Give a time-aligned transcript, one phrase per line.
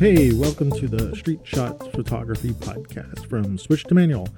[0.00, 4.30] Hey, welcome to the Street Shots Photography Podcast from Switch to Manual.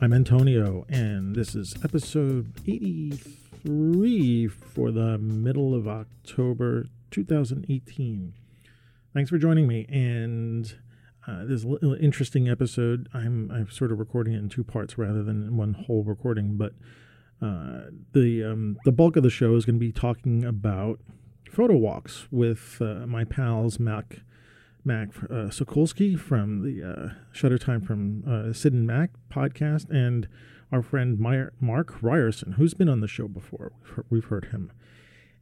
[0.00, 8.32] I'm Antonio, and this is episode 83 for the middle of October 2018.
[9.12, 9.84] Thanks for joining me.
[9.90, 10.74] And
[11.26, 13.10] uh, this is an interesting episode.
[13.12, 16.72] I'm, I'm sort of recording it in two parts rather than one whole recording, but
[17.42, 20.98] uh, the um, the bulk of the show is going to be talking about
[21.50, 24.20] photo walks with uh, my pals Mac
[24.84, 30.28] Mac uh, Sokolsky from the uh, Shutter Time from uh, Sid and Mac podcast, and
[30.70, 33.72] our friend Mark Ryerson, who's been on the show before.
[33.80, 34.72] We've heard, we've heard him.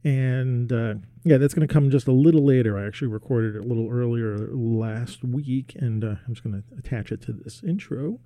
[0.03, 2.77] And uh, yeah, that's going to come just a little later.
[2.77, 6.77] I actually recorded it a little earlier last week, and uh, I'm just going to
[6.77, 8.19] attach it to this intro.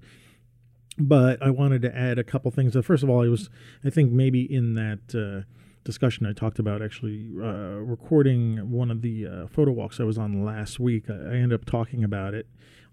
[0.97, 2.75] But I wanted to add a couple things.
[2.83, 3.49] First of all, I was,
[3.85, 5.45] I think maybe in that uh,
[5.87, 10.17] discussion I talked about actually uh, recording one of the uh, photo walks I was
[10.17, 11.09] on last week.
[11.09, 12.45] I, I ended up talking about it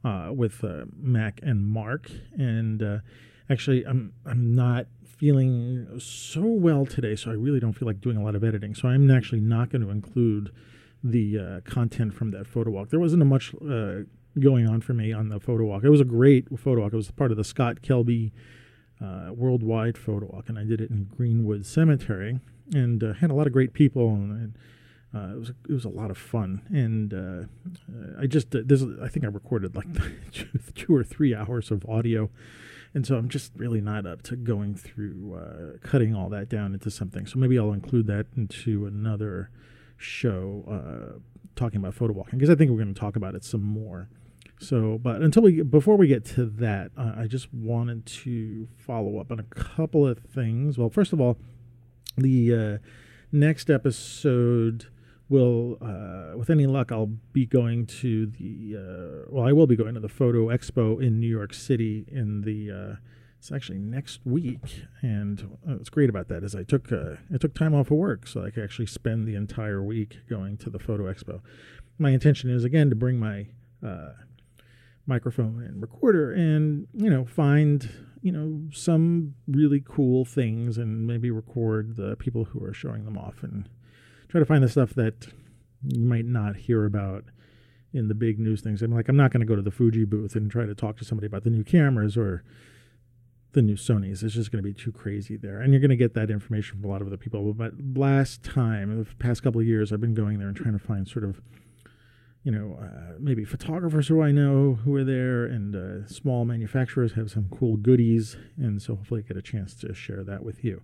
[0.05, 2.99] uh, with uh, Mac and Mark, and uh,
[3.51, 8.17] actually I'm I'm not feeling so well today, so I really don't feel like doing
[8.17, 8.77] a lot of editing.
[8.77, 10.53] So I'm actually not going to include
[11.03, 12.91] the uh, content from that photo walk.
[12.91, 13.53] There wasn't a much
[14.41, 15.83] going on for me on the photo walk.
[15.83, 16.93] It was a great photo walk.
[16.93, 18.31] It was part of the Scott Kelby.
[19.05, 22.41] Uh, worldwide photo walk, and I did it in Greenwood Cemetery,
[22.73, 24.57] and uh, had a lot of great people, and,
[25.15, 26.63] uh, it was it was a lot of fun.
[26.73, 29.87] And uh, I just this I think I recorded like
[30.75, 32.31] two or three hours of audio,
[32.95, 36.73] and so I'm just really not up to going through uh, cutting all that down
[36.73, 37.27] into something.
[37.27, 39.51] So maybe I'll include that into another
[39.99, 41.19] show uh,
[41.57, 44.09] talking about photo walking because I think we're going to talk about it some more.
[44.65, 49.19] So, but until we before we get to that, uh, I just wanted to follow
[49.19, 50.79] up on a couple of things.
[50.79, 51.37] Well, first of all,
[52.17, 52.79] the uh,
[53.31, 54.87] next episode
[55.29, 58.77] will, uh, with any luck, I'll be going to the.
[58.79, 62.41] Uh, well, I will be going to the Photo Expo in New York City in
[62.43, 62.71] the.
[62.71, 62.97] Uh,
[63.39, 67.53] it's actually next week, and uh, what's great about that is I took I took
[67.53, 70.79] time off of work so I could actually spend the entire week going to the
[70.79, 71.43] Photo Expo.
[71.99, 73.49] My intention is again to bring my
[75.07, 77.91] microphone and recorder and you know find
[78.23, 83.19] you know some really cool things and maybe record the people who are showing them
[83.19, 83.69] off and
[84.29, 85.29] try to find the stuff that
[85.87, 87.25] you might not hear about
[87.93, 88.83] in the big news things.
[88.83, 90.97] I'm like I'm not going to go to the Fuji booth and try to talk
[90.99, 92.43] to somebody about the new cameras or
[93.53, 94.23] the new Sony's.
[94.23, 95.61] It's just going to be too crazy there.
[95.61, 97.53] And you're going to get that information from a lot of other people.
[97.55, 100.85] But last time, the past couple of years, I've been going there and trying to
[100.85, 101.41] find sort of
[102.45, 107.15] you know, uh, maybe photographers who I know who are there, and uh, small manufacturers
[107.15, 110.63] have some cool goodies, and so hopefully I get a chance to share that with
[110.63, 110.83] you.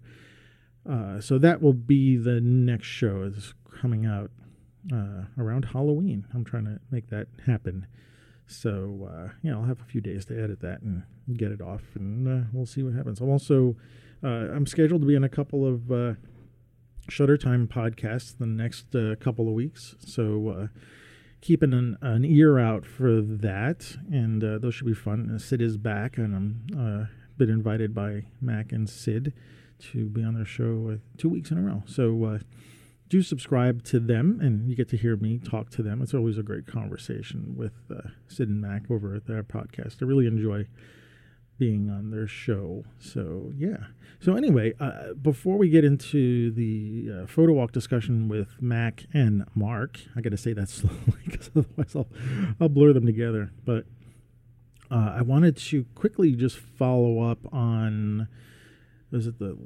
[0.89, 3.23] Uh, so that will be the next show.
[3.23, 4.31] is coming out
[4.91, 6.27] uh, around Halloween.
[6.33, 7.87] I'm trying to make that happen.
[8.47, 11.03] So uh, yeah, I'll have a few days to edit that and
[11.37, 13.21] get it off, and uh, we'll see what happens.
[13.21, 13.77] I'm also
[14.23, 16.17] I'm scheduled to be in a couple of
[17.09, 18.87] Shutter Time podcasts the next
[19.21, 19.95] couple of weeks.
[20.01, 20.69] So
[21.41, 25.39] keeping an, an ear out for that, and uh, those should be fun.
[25.39, 27.07] Sid is back, and I'm uh,
[27.37, 29.33] been invited by Mac and Sid
[29.79, 31.83] to be on their show uh, two weeks in a row.
[31.87, 32.39] So uh,
[33.09, 36.03] do subscribe to them, and you get to hear me talk to them.
[36.03, 40.03] It's always a great conversation with uh, Sid and Mac over at their podcast.
[40.03, 40.67] I really enjoy
[41.61, 42.85] being on their show.
[42.99, 43.77] So yeah.
[44.19, 49.45] So anyway, uh, before we get into the uh, photo walk discussion with Mac and
[49.55, 52.09] Mark, I got to say that slowly because otherwise I'll,
[52.61, 53.53] I'll blur them together.
[53.65, 53.85] But
[54.91, 58.27] uh, I wanted to quickly just follow up on
[59.11, 59.59] was it the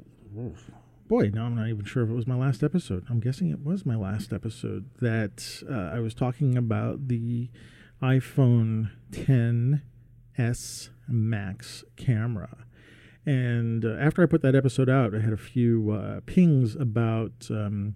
[1.07, 1.31] boy?
[1.33, 3.05] Now I'm not even sure if it was my last episode.
[3.09, 7.49] I'm guessing it was my last episode that uh, I was talking about the
[8.01, 12.65] iPhone 10s Max camera.
[13.25, 17.47] And uh, after I put that episode out, I had a few uh, pings about
[17.49, 17.95] um,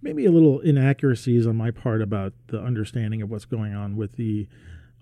[0.00, 4.16] maybe a little inaccuracies on my part about the understanding of what's going on with
[4.16, 4.48] the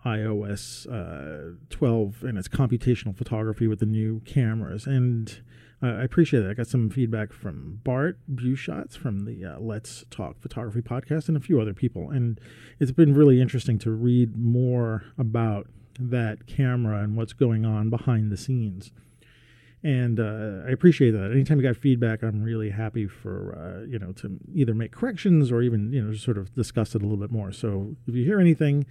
[0.05, 4.87] iOS uh, 12 and its computational photography with the new cameras.
[4.87, 5.41] And
[5.83, 6.51] uh, I appreciate that.
[6.51, 11.37] I got some feedback from Bart Busschots from the uh, Let's Talk Photography podcast and
[11.37, 12.11] a few other people.
[12.11, 12.41] And
[12.81, 15.69] it's been really interesting to read more about
[15.99, 18.93] that camera and what's going on behind the scenes.
[19.83, 21.31] And uh, I appreciate that.
[21.31, 25.53] Anytime you got feedback, I'm really happy for uh, you know to either make corrections
[25.53, 27.53] or even you know sort of discuss it a little bit more.
[27.53, 28.87] So if you hear anything,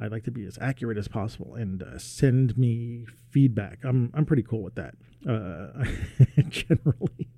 [0.00, 3.78] I'd like to be as accurate as possible and uh, send me feedback.
[3.84, 4.94] I'm I'm pretty cool with that.
[5.26, 5.84] Uh,
[6.48, 7.28] generally,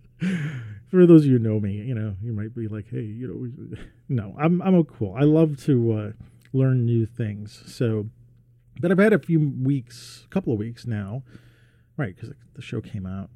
[0.90, 3.28] for those of you who know me, you know you might be like, hey, you
[3.28, 3.76] know,
[4.08, 5.14] no, I'm I'm cool.
[5.18, 6.12] I love to uh,
[6.54, 7.62] learn new things.
[7.66, 8.06] So,
[8.80, 11.22] but I've had a few weeks, a couple of weeks now,
[11.96, 12.14] right?
[12.14, 13.30] Because the show came out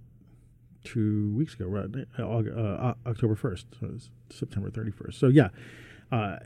[0.85, 1.89] two weeks ago, right?
[2.19, 3.99] Uh, October 1st, so
[4.31, 5.15] September 31st.
[5.15, 5.49] So, yeah,
[6.11, 6.37] uh,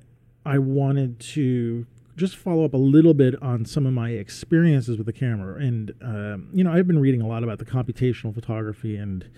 [0.44, 1.86] I wanted to
[2.16, 5.60] just follow up a little bit on some of my experiences with the camera.
[5.60, 9.28] And, um, you know, I've been reading a lot about the computational photography and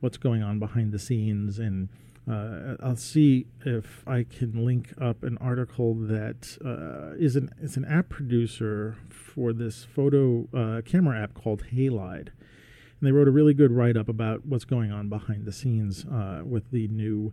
[0.00, 1.58] what's going on behind the scenes.
[1.58, 1.88] And
[2.28, 7.76] uh, I'll see if I can link up an article that uh, is an, it's
[7.76, 12.28] an app producer for this photo uh, camera app called Halide.
[12.28, 16.04] And they wrote a really good write up about what's going on behind the scenes
[16.04, 17.32] uh, with the new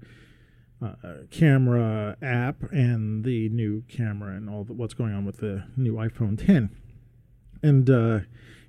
[0.82, 0.94] uh,
[1.32, 5.96] camera app and the new camera and all the, what's going on with the new
[5.96, 6.70] iPhone 10.
[7.62, 8.20] And uh,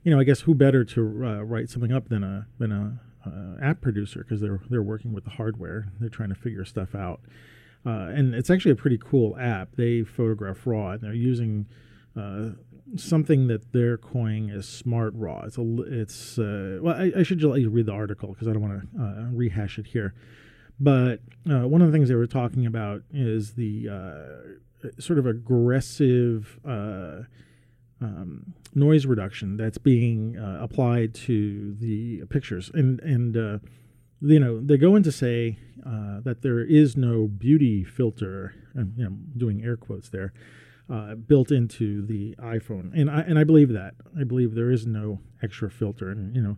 [0.02, 3.00] you know, I guess who better to write something up than a than a
[3.32, 5.88] uh, app producer because they're they're working with the hardware.
[6.00, 7.20] They're trying to figure stuff out.
[7.86, 9.76] Uh, and it's actually a pretty cool app.
[9.76, 11.66] They photograph raw, and they're using
[12.16, 12.50] uh,
[12.96, 15.42] something that they're coining as smart raw.
[15.44, 18.52] It's a it's well, I, I, should just let you read the article because I
[18.52, 20.14] don't want to rehash it here.
[20.80, 21.20] But
[21.50, 26.58] uh, one of the things they were talking about is the uh, sort of aggressive
[26.64, 27.22] uh,
[28.00, 33.58] um, noise reduction that's being uh, applied to the pictures, and and uh,
[34.20, 39.04] you know they go into say uh, that there is no beauty filter, and you
[39.04, 40.32] know doing air quotes there.
[41.26, 43.94] built into the iPhone, and I and I believe that.
[44.18, 46.56] I believe there is no extra filter, and you know,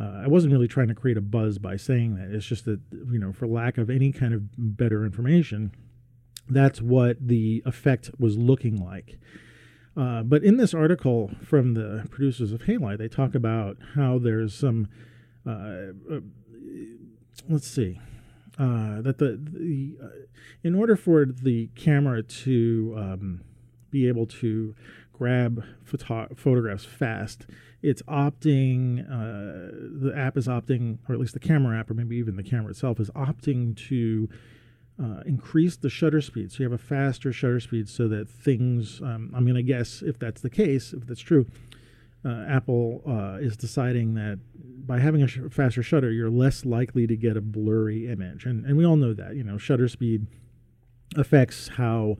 [0.00, 2.34] uh, I wasn't really trying to create a buzz by saying that.
[2.34, 2.80] It's just that,
[3.10, 5.72] you know, for lack of any kind of better information,
[6.48, 9.18] that's what the effect was looking like.
[9.96, 14.54] Uh, but in this article from the producers of Halide, they talk about how there's
[14.54, 14.88] some,
[15.46, 15.50] uh,
[16.10, 16.20] uh
[17.48, 18.00] let's see,
[18.58, 20.08] uh, that the, the uh,
[20.62, 23.40] in order for the camera to um,
[23.90, 24.74] be able to
[25.12, 27.46] grab photo- photographs fast,
[27.82, 29.72] it's opting, uh,
[30.04, 32.70] the app is opting, or at least the camera app, or maybe even the camera
[32.70, 34.28] itself, is opting to
[35.02, 36.52] uh, increase the shutter speed.
[36.52, 40.02] So you have a faster shutter speed so that things, um, I'm going to guess
[40.02, 41.46] if that's the case, if that's true,
[42.24, 44.38] uh, Apple uh, is deciding that
[44.86, 48.44] by having a sh- faster shutter, you're less likely to get a blurry image.
[48.44, 50.26] And, and we all know that, you know, shutter speed
[51.16, 52.18] affects how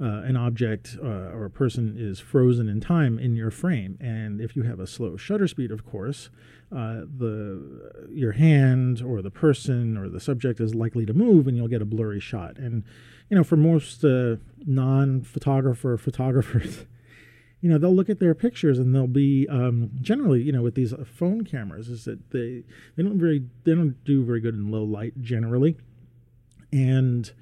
[0.00, 3.96] uh, an object uh, or a person is frozen in time in your frame.
[4.00, 6.28] And if you have a slow shutter speed, of course,
[6.70, 11.56] uh, the your hand or the person or the subject is likely to move, and
[11.56, 12.58] you'll get a blurry shot.
[12.58, 12.84] And
[13.30, 16.84] you know, for most uh, non-photographer photographers.
[17.62, 20.74] You know, they'll look at their pictures and they'll be um, generally, you know, with
[20.74, 22.62] these phone cameras, is that they
[22.94, 25.76] they don't very they don't do very good in low light generally,
[26.70, 27.32] and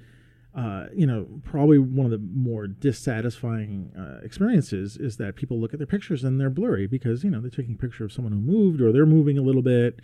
[0.55, 5.73] uh, you know, probably one of the more dissatisfying uh, experiences is that people look
[5.73, 8.31] at their pictures and they're blurry because you know they're taking a picture of someone
[8.31, 9.99] who moved or they're moving a little bit,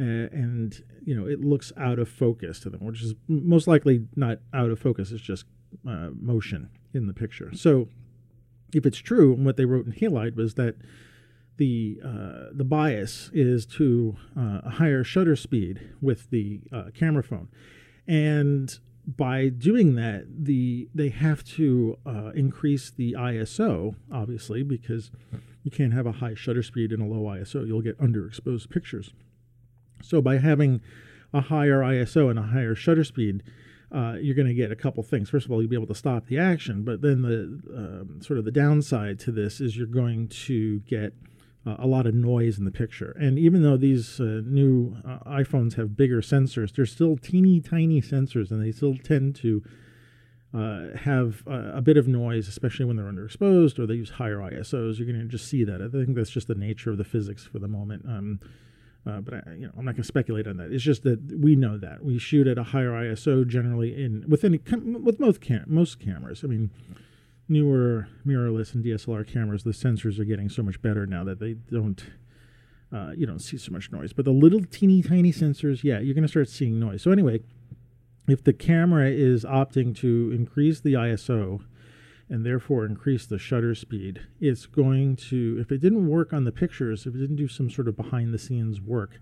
[0.00, 4.04] uh, and you know it looks out of focus to them, which is most likely
[4.16, 5.12] not out of focus.
[5.12, 5.44] It's just
[5.88, 7.52] uh, motion in the picture.
[7.54, 7.88] So,
[8.74, 10.74] if it's true, and what they wrote in Halide was that
[11.56, 16.62] the uh, the bias is to a higher shutter speed with the
[16.96, 17.46] camera phone,
[18.08, 25.10] and by doing that, the they have to uh, increase the ISO, obviously, because
[25.62, 27.66] you can't have a high shutter speed and a low ISO.
[27.66, 29.12] You'll get underexposed pictures.
[30.02, 30.80] So by having
[31.32, 33.42] a higher ISO and a higher shutter speed,
[33.92, 35.30] uh, you're going to get a couple things.
[35.30, 38.38] First of all, you'll be able to stop the action, but then the um, sort
[38.38, 41.14] of the downside to this is you're going to get
[41.66, 43.16] a lot of noise in the picture.
[43.18, 48.02] And even though these uh, new uh, iPhones have bigger sensors, they're still teeny tiny
[48.02, 49.62] sensors, and they still tend to
[50.52, 54.98] uh, have a bit of noise, especially when they're underexposed or they use higher ISOs.
[54.98, 55.82] You're going to just see that.
[55.82, 58.04] I think that's just the nature of the physics for the moment.
[58.06, 58.40] Um,
[59.06, 60.70] uh, but I, you know, I'm not going to speculate on that.
[60.70, 64.44] It's just that we know that we shoot at a higher ISO generally in with
[64.44, 64.60] any
[65.02, 66.42] with most cam- most cameras.
[66.42, 66.70] I mean,
[67.48, 71.54] newer mirrorless and DSLR cameras, the sensors are getting so much better now that they
[71.54, 72.04] don't.
[72.92, 76.14] Uh, you don't see so much noise, but the little teeny tiny sensors, yeah, you're
[76.14, 77.02] going to start seeing noise.
[77.02, 77.40] So anyway,
[78.28, 81.64] if the camera is opting to increase the ISO
[82.28, 86.52] and therefore increase the shutter speed, it's going to, if it didn't work on the
[86.52, 89.18] pictures, if it didn't do some sort of behind the scenes work,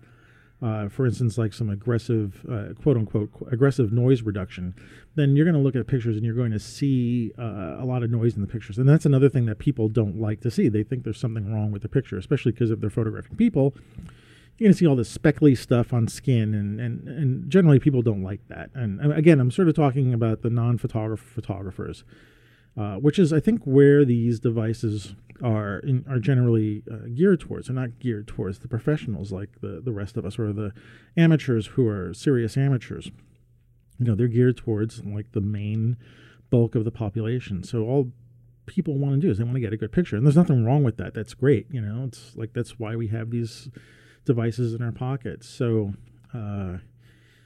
[0.63, 4.73] uh, for instance, like some aggressive, uh, quote unquote, aggressive noise reduction,
[5.15, 8.01] then you're going to look at pictures and you're going to see uh, a lot
[8.01, 8.77] of noise in the pictures.
[8.77, 10.69] And that's another thing that people don't like to see.
[10.69, 13.75] They think there's something wrong with the picture, especially because if they're photographing people.
[14.57, 18.03] You're going to see all this speckly stuff on skin, and, and, and generally people
[18.03, 18.69] don't like that.
[18.75, 22.03] And again, I'm sort of talking about the non photographer photographers.
[22.77, 27.67] Uh, which is I think where these devices are in, are generally uh, geared towards.
[27.67, 30.73] They're not geared towards the professionals like the the rest of us or the
[31.15, 33.11] amateurs who are serious amateurs.
[33.99, 35.97] You know, they're geared towards like the main
[36.49, 37.63] bulk of the population.
[37.63, 38.11] So all
[38.65, 40.65] people want to do is they want to get a good picture, and there's nothing
[40.65, 41.13] wrong with that.
[41.13, 41.67] That's great.
[41.69, 43.69] You know, it's like that's why we have these
[44.25, 45.47] devices in our pockets.
[45.47, 45.93] So.
[46.33, 46.77] Uh,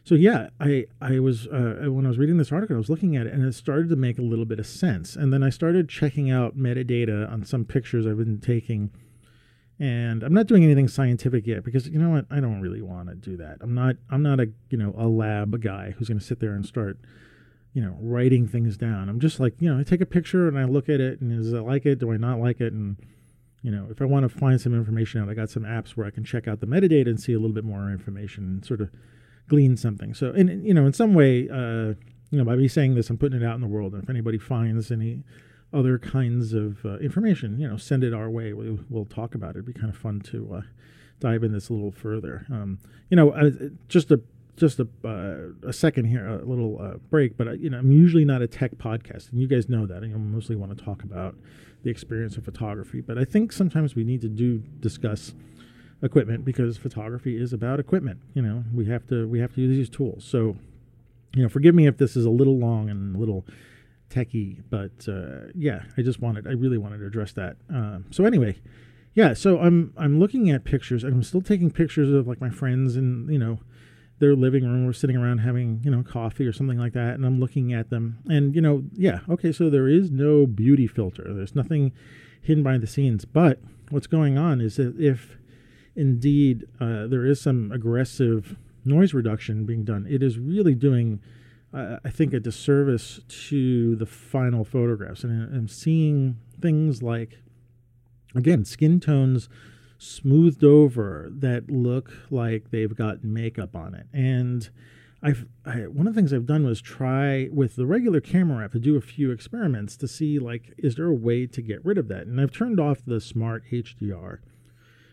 [0.08, 3.18] so yeah, I I was uh, when I was reading this article, I was looking
[3.18, 5.18] at it, and it started to make a little bit of sense.
[5.18, 8.92] And then I started checking out metadata on some pictures I've been taking,
[9.82, 13.10] and I'm not doing anything scientific yet because you know what, I don't really want
[13.10, 13.58] to do that.
[13.60, 16.54] I'm not I'm not a you know a lab guy who's going to sit there
[16.54, 16.98] and start
[17.74, 19.10] you know writing things down.
[19.10, 21.38] I'm just like you know I take a picture and I look at it, and
[21.38, 22.00] is I like it?
[22.00, 22.72] Do I not like it?
[22.72, 22.96] And
[23.62, 26.08] you know, if I want to find some information out, I got some apps where
[26.08, 28.80] I can check out the metadata and see a little bit more information and sort
[28.80, 28.90] of
[29.48, 30.14] glean something.
[30.14, 31.94] So, in you know, in some way, uh,
[32.30, 33.94] you know, by me saying this, I'm putting it out in the world.
[33.94, 35.24] And if anybody finds any
[35.74, 38.54] other kinds of uh, information, you know, send it our way.
[38.54, 39.60] We, will talk about it.
[39.60, 40.62] It'd be kind of fun to uh,
[41.20, 42.46] dive in this a little further.
[42.52, 43.52] Um, you know, uh,
[43.88, 44.22] just a
[44.56, 47.38] just a, uh, a second here, a little uh, break.
[47.38, 50.04] But you know, I'm usually not a tech podcast, and you guys know that.
[50.04, 51.36] I mostly want to talk about
[51.84, 53.02] the experience of photography.
[53.02, 55.34] But I think sometimes we need to do discuss
[56.02, 58.20] equipment because photography is about equipment.
[58.34, 60.24] You know, we have to we have to use these tools.
[60.24, 60.56] So,
[61.36, 63.46] you know, forgive me if this is a little long and a little
[64.10, 67.58] techy, but uh, yeah, I just wanted I really wanted to address that.
[67.70, 68.58] Um, so anyway,
[69.14, 72.50] yeah, so I'm I'm looking at pictures and I'm still taking pictures of like my
[72.50, 73.60] friends and you know
[74.20, 74.86] their living room.
[74.86, 77.90] We're sitting around having you know coffee or something like that, and I'm looking at
[77.90, 81.34] them and you know yeah okay, so there is no beauty filter.
[81.34, 81.92] There's nothing
[82.42, 85.38] hidden behind the scenes, but what's going on is that if
[85.98, 91.20] indeed uh, there is some aggressive noise reduction being done, it is really doing,
[91.74, 95.24] uh, I think, a disservice to the final photographs.
[95.24, 97.40] And I'm seeing things like,
[98.34, 99.50] again, skin tones
[99.98, 104.06] smoothed over that look like they've got makeup on it.
[104.14, 104.70] And
[105.24, 108.74] I've I, one of the things I've done was try with the regular camera app
[108.74, 111.98] to do a few experiments to see like is there a way to get rid
[111.98, 112.28] of that.
[112.28, 114.40] And I've turned off the smart HDR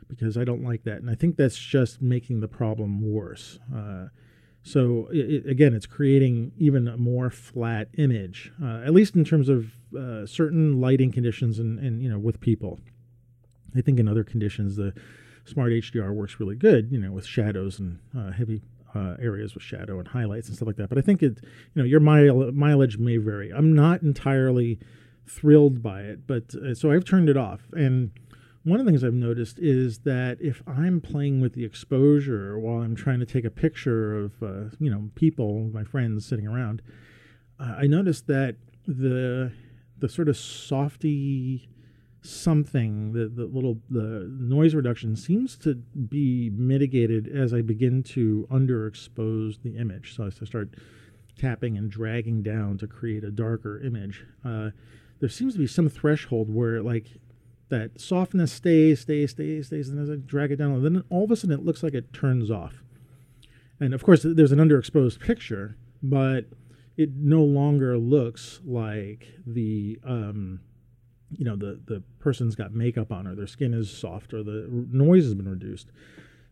[0.09, 0.99] because I don't like that.
[0.99, 3.59] And I think that's just making the problem worse.
[3.75, 4.07] Uh,
[4.63, 9.49] so it, again, it's creating even a more flat image, uh, at least in terms
[9.49, 12.81] of uh, certain lighting conditions and, and you know with people.
[13.77, 14.95] I think in other conditions the
[15.45, 18.63] smart HDR works really good, you know, with shadows and uh, heavy
[18.95, 20.89] uh, areas with shadow and highlights and stuff like that.
[20.89, 21.39] But I think it,
[21.75, 23.51] you know, your mile, mileage may vary.
[23.51, 24.79] I'm not entirely
[25.27, 28.11] thrilled by it, but uh, so I've turned it off and
[28.65, 32.83] one of the things I've noticed is that if I'm playing with the exposure while
[32.83, 36.83] I'm trying to take a picture of uh, you know people, my friends sitting around,
[37.61, 38.57] uh, I noticed that
[38.87, 39.53] the
[39.99, 41.69] the sort of softy
[42.23, 48.49] something the, the little the noise reduction seems to be mitigated as I begin to
[48.51, 50.17] underexpose the image.
[50.17, 50.71] So as I start
[51.39, 54.71] tapping and dragging down to create a darker image, uh,
[55.21, 57.09] there seems to be some threshold where like
[57.69, 61.31] that softness stays, stays, stays, stays, and as I drag it down, then all of
[61.31, 62.83] a sudden it looks like it turns off.
[63.81, 66.47] And of course, there's an underexposed picture, but
[66.97, 70.61] it no longer looks like the um,
[71.31, 74.69] you know the the person's got makeup on or their skin is soft or the
[74.71, 75.89] noise has been reduced.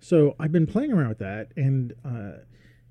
[0.01, 2.43] So I've been playing around with that, and uh,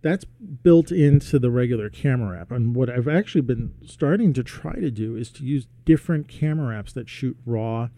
[0.01, 2.51] that's built into the regular camera app.
[2.51, 6.82] And what I've actually been starting to try to do is to use different camera
[6.82, 7.90] apps that shoot raw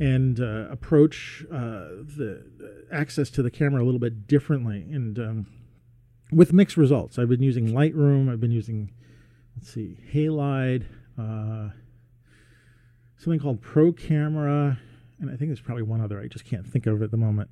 [0.00, 2.44] and uh, approach uh, the
[2.90, 5.46] access to the camera a little bit differently and um,
[6.32, 7.18] with mixed results.
[7.18, 8.90] I've been using Lightroom, I've been using,
[9.56, 10.84] let's see, Halide,
[11.18, 11.70] uh,
[13.16, 14.78] something called Pro Camera,
[15.20, 17.50] and I think there's probably one other I just can't think of at the moment.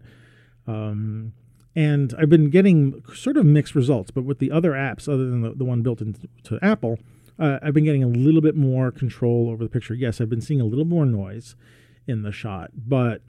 [0.67, 1.33] Um,
[1.75, 5.43] and I've been getting sort of mixed results, but with the other apps, other than
[5.43, 6.99] the, the one built into Apple,
[7.39, 9.95] uh, I've been getting a little bit more control over the picture.
[9.95, 11.57] Yes, I've been seeing a little more noise
[12.07, 12.71] in the shot.
[12.75, 13.23] But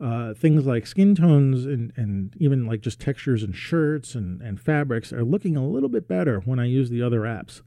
[0.00, 4.60] uh, things like skin tones and, and even like just textures and shirts and, and
[4.60, 7.60] fabrics are looking a little bit better when I use the other apps.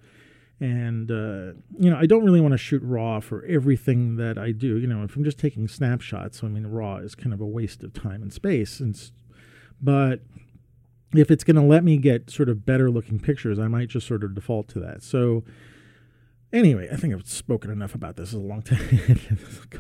[0.60, 4.52] And, uh, you know, I don't really want to shoot RAW for everything that I
[4.52, 4.78] do.
[4.78, 7.84] You know, if I'm just taking snapshots, I mean, RAW is kind of a waste
[7.84, 8.80] of time and space.
[8.80, 9.00] And,
[9.82, 10.22] but
[11.14, 14.08] if it's going to let me get sort of better looking pictures, I might just
[14.08, 15.04] sort of default to that.
[15.04, 15.44] So,
[16.54, 18.32] Anyway, I think I've spoken enough about this.
[18.32, 18.80] a long time.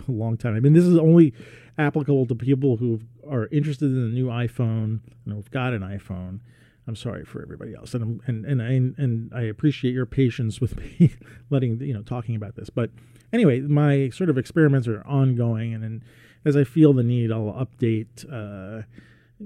[0.08, 0.56] a long time.
[0.56, 1.34] I mean, this is only
[1.78, 6.40] applicable to people who are interested in the new iPhone and who've got an iPhone.
[6.88, 10.60] I'm sorry for everybody else, and I'm, and and I and I appreciate your patience
[10.60, 11.14] with me
[11.50, 12.70] letting you know talking about this.
[12.70, 12.90] But
[13.32, 16.02] anyway, my sort of experiments are ongoing, and, and
[16.44, 18.26] as I feel the need, I'll update.
[18.30, 18.84] Uh,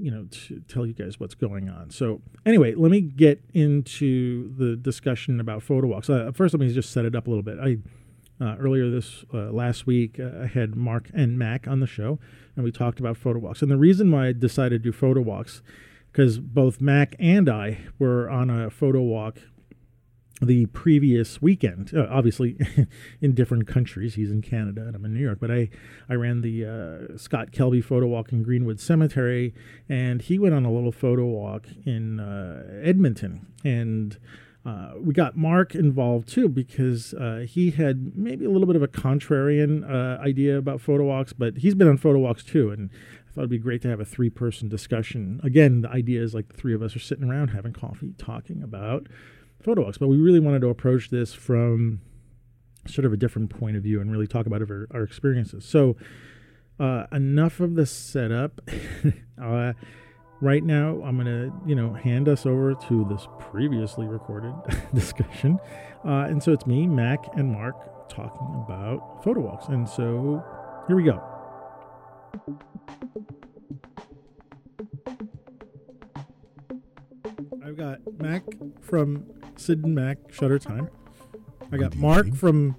[0.01, 1.89] you know, to tell you guys what's going on.
[1.89, 6.09] So anyway, let me get into the discussion about photo walks.
[6.09, 7.57] Uh, first, let me just set it up a little bit.
[7.59, 7.77] I
[8.39, 12.19] uh, earlier this uh, last week, uh, I had Mark and Mac on the show,
[12.55, 13.63] and we talked about photo walks.
[13.63, 15.63] And the reason why I decided to do photo walks
[16.11, 19.39] because both Mac and I were on a photo walk
[20.41, 21.91] the previous weekend.
[21.95, 22.57] Uh, obviously,
[23.21, 24.15] in different countries.
[24.15, 25.39] He's in Canada and I'm in New York.
[25.39, 25.69] But I,
[26.09, 29.53] I ran the uh, Scott Kelby photo walk in Greenwood Cemetery,
[29.89, 33.47] and he went on a little photo walk in uh, Edmonton.
[33.63, 34.17] And
[34.65, 38.83] uh, we got Mark involved too because uh, he had maybe a little bit of
[38.83, 42.69] a contrarian uh, idea about photo walks, but he's been on photo walks too.
[42.69, 45.39] And I thought it'd be great to have a three person discussion.
[45.41, 48.61] Again, the idea is like the three of us are sitting around having coffee talking
[48.61, 49.07] about
[49.61, 52.01] photo walks, but we really wanted to approach this from
[52.85, 55.65] sort of a different point of view and really talk about our, our experiences.
[55.65, 55.95] So,
[56.79, 58.61] uh, enough of the setup.
[59.41, 59.73] uh,
[60.41, 64.53] right now, I'm to, you know, hand us over to this previously recorded
[64.93, 65.59] discussion.
[66.05, 69.67] Uh, and so it's me, Mac, and Mark talking about photo walks.
[69.67, 70.43] And so
[70.87, 71.21] here we go.
[77.77, 78.43] I've got Mac
[78.81, 79.23] from
[79.55, 80.89] Sid and Mac Shutter Time.
[81.71, 82.75] I got Mark from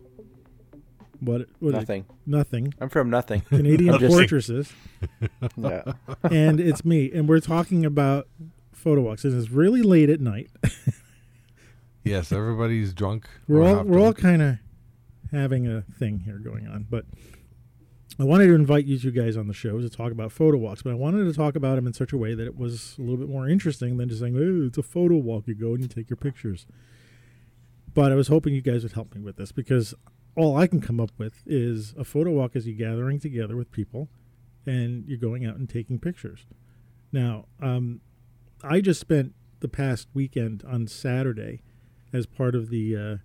[1.21, 1.47] what?
[1.61, 2.01] what nothing.
[2.09, 2.75] It, nothing.
[2.81, 3.41] I'm from nothing.
[3.49, 4.73] Canadian Fortresses.
[5.57, 5.93] yeah.
[6.29, 8.27] and it's me, and we're talking about
[8.73, 9.23] photo walks.
[9.23, 10.51] And it's really late at night.
[12.05, 13.29] yes, everybody's drunk.
[13.47, 14.01] We're all we're drunk.
[14.01, 14.59] all kind of
[15.31, 17.05] having a thing here going on, but
[18.21, 20.83] I wanted to invite you two guys on the show to talk about photo walks,
[20.83, 23.03] but I wanted to talk about them in such a way that it was a
[23.03, 25.47] little bit more interesting than just saying, oh, it's a photo walk.
[25.47, 26.67] You go and you take your pictures.
[27.95, 29.95] But I was hoping you guys would help me with this because
[30.35, 33.71] all I can come up with is a photo walk is you gathering together with
[33.71, 34.09] people
[34.67, 36.45] and you're going out and taking pictures.
[37.13, 38.01] Now, um,
[38.65, 41.63] I just spent the past weekend on Saturday
[42.13, 43.17] as part of the uh,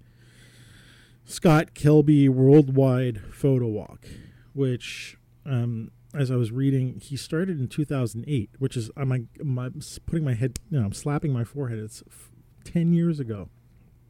[1.26, 4.06] Scott Kelby Worldwide Photo Walk
[4.54, 10.24] which, um, as I was reading, he started in 2008, which is I'm, I'm putting
[10.24, 11.80] my head, you know, I'm slapping my forehead.
[11.80, 12.32] It's f-
[12.66, 13.50] 10 years ago.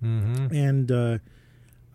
[0.03, 0.53] Mm-hmm.
[0.53, 1.17] And uh,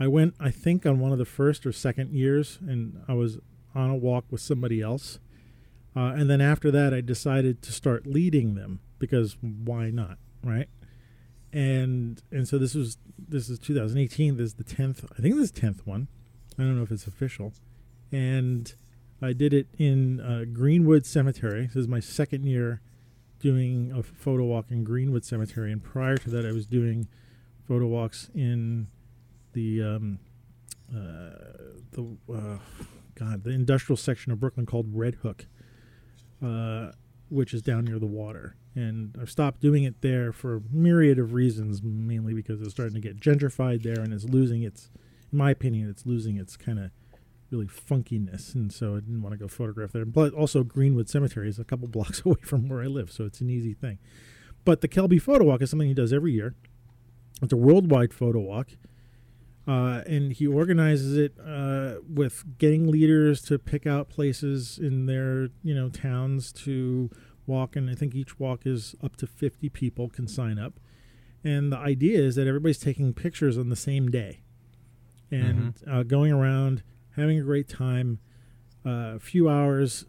[0.01, 3.39] I went, I think, on one of the first or second years, and I was
[3.75, 5.19] on a walk with somebody else.
[5.95, 10.69] Uh, and then after that, I decided to start leading them because why not, right?
[11.53, 14.37] And and so this was this is 2018.
[14.37, 15.05] This is the 10th.
[15.19, 16.09] I think this is 10th one.
[16.59, 17.53] I don't know if it's official
[18.13, 18.75] and
[19.21, 21.67] I did it in uh, Greenwood Cemetery.
[21.67, 22.81] This is my second year
[23.41, 27.09] doing a photo walk in Greenwood Cemetery, and prior to that, I was doing
[27.67, 28.89] photo walks in
[29.53, 30.19] the um,
[30.91, 31.31] uh,
[31.93, 32.59] the uh,
[33.15, 35.47] God the industrial section of Brooklyn called Red Hook,
[36.43, 36.93] uh,
[37.29, 38.57] which is down near the water.
[38.75, 43.01] And I've stopped doing it there for myriad of reasons, mainly because it's starting to
[43.01, 44.91] get gentrified there, and it's losing its,
[45.33, 46.91] in my opinion, it's losing its kind of
[47.51, 50.05] really funkiness, and so I didn't want to go photograph there.
[50.05, 53.41] But also, Greenwood Cemetery is a couple blocks away from where I live, so it's
[53.41, 53.99] an easy thing.
[54.65, 56.55] But the Kelby Photo Walk is something he does every year.
[57.41, 58.71] It's a worldwide photo walk,
[59.67, 65.49] uh, and he organizes it uh, with getting leaders to pick out places in their
[65.63, 67.11] you know towns to
[67.47, 70.81] walk, and I think each walk is up to fifty people can sign up.
[71.45, 74.41] And the idea is that everybody's taking pictures on the same day
[75.31, 75.91] and mm-hmm.
[75.91, 76.83] uh, going around
[77.19, 78.19] having a great time,
[78.87, 80.07] uh, a few hours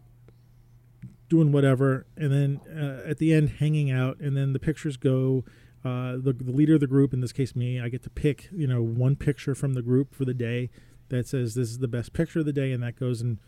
[1.28, 5.44] doing whatever, and then uh, at the end hanging out, and then the pictures go.
[5.82, 8.50] Uh, the, the leader of the group, in this case me, I get to pick
[8.52, 10.68] you know one picture from the group for the day
[11.08, 13.38] that says this is the best picture of the day, and that goes and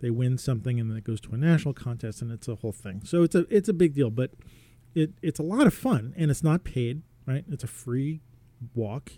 [0.00, 2.72] they win something, and then it goes to a national contest, and it's a whole
[2.72, 3.02] thing.
[3.04, 4.32] So it's a it's a big deal, but
[4.94, 7.44] it it's a lot of fun, and it's not paid, right?
[7.50, 8.20] It's a free
[8.74, 9.12] walk,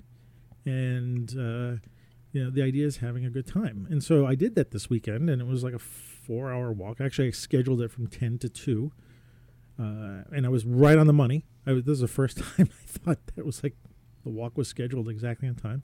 [0.65, 1.87] and uh,
[2.33, 3.87] you know, the idea is having a good time.
[3.91, 7.01] And so I did that this weekend, and it was like a four hour walk.
[7.01, 8.93] Actually, I scheduled it from 10 to 2.
[9.79, 9.83] Uh,
[10.33, 11.45] and I was right on the money.
[11.67, 13.77] I was, this is the first time I thought that was like
[14.25, 15.83] the walk was scheduled exactly on time.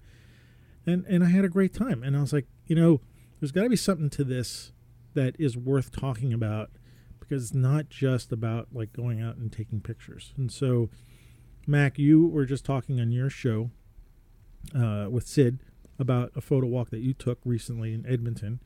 [0.86, 2.02] And, and I had a great time.
[2.02, 3.00] And I was like, you know,
[3.40, 4.72] there's got to be something to this
[5.14, 6.70] that is worth talking about
[7.20, 10.32] because it's not just about like going out and taking pictures.
[10.36, 10.88] And so,
[11.66, 13.70] Mac, you were just talking on your show
[14.74, 15.60] uh, with Sid
[15.98, 18.60] about a photo walk that you took recently in Edmonton.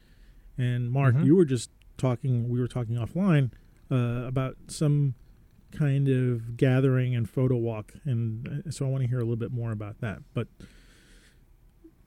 [0.58, 1.24] And Mark, mm-hmm.
[1.24, 3.50] you were just talking, we were talking offline
[3.90, 5.14] uh, about some
[5.72, 9.36] kind of gathering and photo walk, and uh, so I want to hear a little
[9.36, 10.18] bit more about that.
[10.34, 10.48] But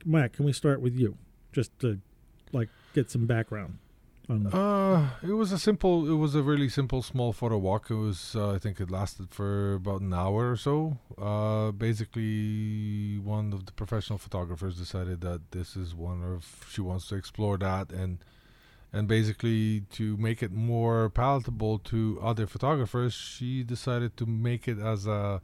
[0.04, 1.18] Matt, can we start with you,
[1.52, 2.00] just to
[2.52, 3.78] like get some background?
[4.28, 6.10] On uh, it was a simple.
[6.10, 7.90] It was a really simple, small photo walk.
[7.90, 10.98] It was, uh, I think, it lasted for about an hour or so.
[11.16, 17.08] Uh, basically, one of the professional photographers decided that this is one of she wants
[17.08, 18.18] to explore that and
[18.92, 24.78] and basically to make it more palatable to other photographers, she decided to make it
[24.78, 25.42] as a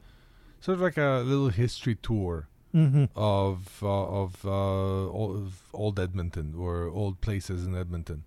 [0.59, 3.05] sort of like a little history tour mm-hmm.
[3.15, 8.23] of uh, of, uh, old, old Edmonton or old places in Edmonton,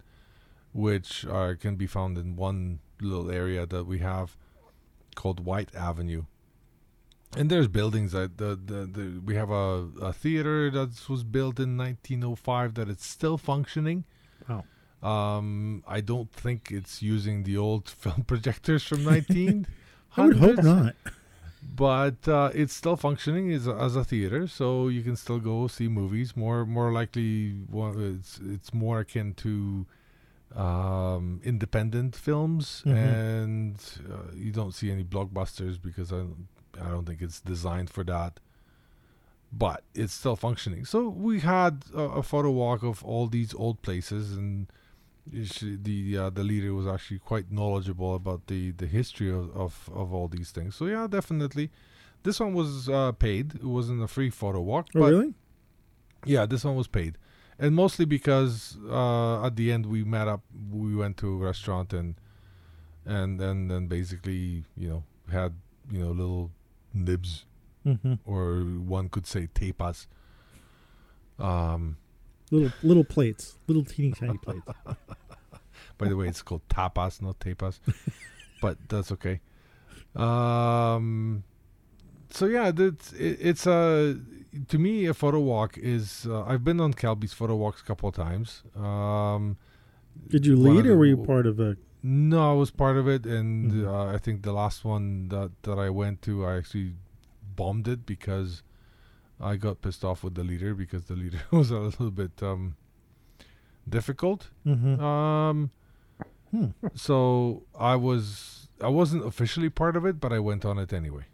[0.76, 4.36] which are, can be found in one little area that we have
[5.14, 6.24] called Whyte Avenue.
[7.34, 11.58] And there's buildings that the, the, the we have a, a theater that was built
[11.58, 14.04] in 1905 that it's still functioning.
[14.48, 14.64] Wow.
[15.02, 19.66] Um, I don't think it's using the old film projectors from 19.
[20.16, 20.94] I would hope not.
[21.74, 25.66] But uh, it's still functioning as a, as a theater, so you can still go
[25.66, 26.36] see movies.
[26.36, 29.84] More more likely, well, it's it's more akin to
[30.56, 32.96] um, independent films, Mhm.
[32.96, 33.76] and
[34.10, 36.48] uh, you don't see any blockbusters because I don't,
[36.80, 38.40] I don't think it's designed for that.
[39.52, 40.84] But it's still functioning.
[40.84, 44.66] So we had a, a photo walk of all these old places, and
[45.44, 49.88] she, the uh, the leader was actually quite knowledgeable about the, the history of, of,
[49.94, 50.74] of all these things.
[50.74, 51.70] So yeah, definitely.
[52.24, 53.54] This one was uh, paid.
[53.54, 54.88] It wasn't a free photo walk.
[54.96, 55.34] Oh, but really?
[56.24, 57.16] yeah, this one was paid,
[57.58, 60.42] and mostly because uh, at the end we met up.
[60.70, 62.14] We went to a restaurant and
[63.04, 65.54] and and then basically you know had
[65.90, 66.50] you know little
[66.94, 67.44] nibs
[67.86, 68.14] Mm-hmm.
[68.24, 70.06] or one could say tapas.
[71.38, 71.96] Um,
[72.50, 74.66] Little little plates, little teeny tiny plates.
[75.98, 77.78] by the way, it's called tapas, not tapas,
[78.60, 79.40] but that's okay.
[80.16, 81.44] Um,
[82.30, 84.18] so yeah, that's it, it's a
[84.68, 86.26] to me a photo walk is.
[86.28, 88.62] Uh, I've been on Kelby's photo walks a couple of times.
[88.74, 89.56] Um,
[90.28, 91.78] Did you lead, or the- were you part of it?
[92.02, 93.86] No, I was part of it, and Mhm.
[93.86, 96.94] uh, I think the last one that that I went to, I actually
[97.56, 98.62] bombed it because
[99.40, 102.76] I got pissed off with the leader because the leader was a little bit um,
[103.88, 104.50] difficult.
[104.66, 105.00] Mm-hmm.
[105.02, 105.70] Um,
[106.52, 106.66] Hmm.
[106.94, 111.24] so I was I wasn't officially part of it, but I went on it anyway.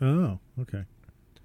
[0.00, 0.84] Oh, okay.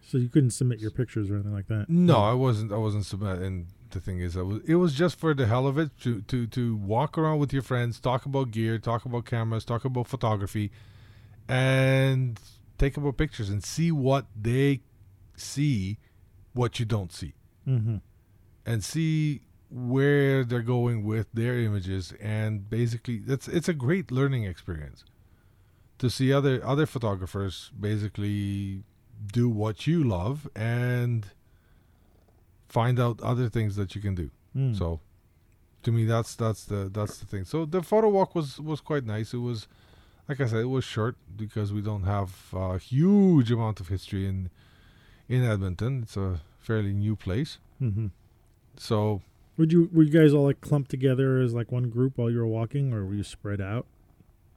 [0.07, 1.85] So you couldn't submit your pictures or anything like that.
[1.89, 2.71] No, I wasn't.
[2.73, 3.39] I wasn't submit.
[3.39, 4.61] And the thing is, I was.
[4.65, 7.61] It was just for the hell of it to to to walk around with your
[7.61, 10.71] friends, talk about gear, talk about cameras, talk about photography,
[11.47, 12.39] and
[12.77, 14.81] take about pictures and see what they
[15.35, 15.97] see,
[16.53, 17.33] what you don't see,
[17.67, 17.97] Mm-hmm.
[18.65, 22.13] and see where they're going with their images.
[22.19, 25.05] And basically, it's it's a great learning experience
[25.99, 28.83] to see other other photographers basically
[29.25, 31.27] do what you love and
[32.67, 34.31] find out other things that you can do.
[34.55, 34.77] Mm.
[34.77, 34.99] So
[35.83, 37.45] to me that's that's the that's the thing.
[37.45, 39.33] So the photo walk was was quite nice.
[39.33, 39.67] It was
[40.29, 44.27] like I said, it was short because we don't have a huge amount of history
[44.27, 44.49] in
[45.27, 46.03] in Edmonton.
[46.03, 47.57] It's a fairly new place.
[47.81, 48.07] Mm-hmm.
[48.77, 49.21] So
[49.57, 52.39] Would you were you guys all like clumped together as like one group while you
[52.39, 53.85] were walking, or were you spread out?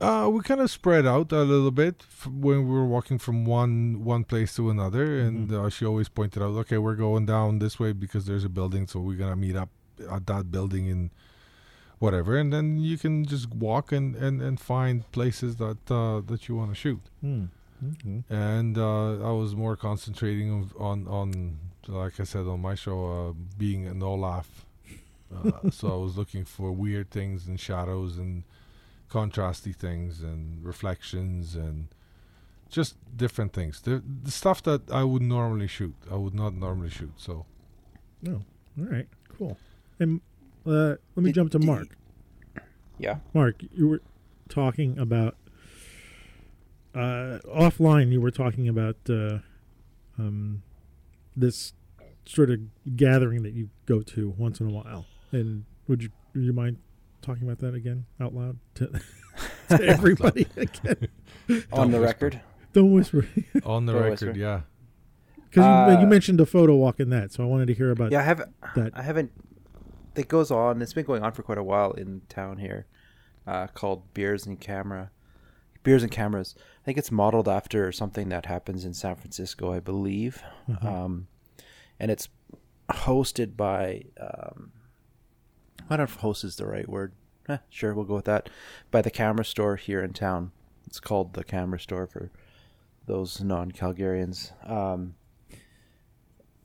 [0.00, 3.44] Uh, we kind of spread out a little bit f- when we were walking from
[3.44, 5.66] one one place to another, and Mhm.
[5.66, 8.87] uh, she always pointed out, "Okay, we're going down this way because there's a building,
[8.87, 9.70] so we're gonna meet up
[10.11, 11.11] at that building and
[12.00, 16.48] whatever." And then you can just walk and and, and find places that uh, that
[16.48, 17.00] you want to shoot.
[17.20, 17.44] Hmm.
[18.30, 22.98] And uh, I was more concentrating on, on on like I said on my show,
[23.28, 24.64] uh, being an Olaf.
[25.35, 28.44] Uh, so I was looking for weird things and shadows and
[29.18, 31.88] contrasty things and reflections and
[32.68, 33.81] just different things.
[33.81, 37.12] The, the stuff that I would normally shoot, I would not normally shoot.
[37.16, 37.46] So
[38.27, 38.42] Oh,
[38.79, 39.57] all right, cool.
[40.00, 40.20] And
[40.66, 41.88] uh, let me Did- jump to did- Mark.
[42.98, 43.16] Yeah.
[43.33, 44.03] Mark, you were
[44.48, 45.37] talking about
[46.94, 48.11] uh, offline.
[48.12, 49.38] You were talking about uh,
[50.18, 50.62] um,
[51.37, 51.72] this
[52.24, 52.61] sort of
[52.96, 55.07] gathering that you go to once in a while.
[55.33, 56.79] And would you would you mind
[57.25, 58.87] talking about that again out loud to,
[59.69, 61.09] to everybody again?
[61.73, 62.01] On the whisper.
[62.01, 62.41] record.
[62.73, 63.27] Don't whisper,
[63.65, 64.39] on the Don't record, whisper.
[64.39, 64.61] yeah.
[65.51, 67.91] because you, Uh, you mentioned a photo walk in that, so I wanted to hear
[67.91, 68.53] about Yeah, I haven't.
[68.75, 68.93] that.
[68.95, 69.31] I haven't.
[70.17, 70.81] It goes on.
[70.83, 72.87] It's been going on for quite a while in town here,
[73.47, 75.11] uh, called Beers and Camera.
[75.83, 76.55] Beers and Cameras.
[76.83, 80.43] I think it's modeled after something that happens in San Francisco, I believe.
[80.69, 80.85] Mhm.
[80.85, 81.27] Um,
[82.01, 82.29] and it's
[82.91, 84.05] hosted by.
[84.21, 84.73] Um,
[85.88, 87.12] I don't know if host is the right word.
[87.49, 88.49] Eh, sure, we'll go with that.
[88.90, 90.53] By the camera store here in town.
[90.87, 92.31] It's called the Camera Store for
[93.07, 94.53] those non-Calgarians.
[94.68, 95.14] Um,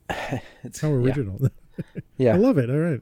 [0.62, 1.38] it's How original.
[2.18, 2.34] Yeah.
[2.34, 2.68] I love it.
[2.68, 3.00] All right.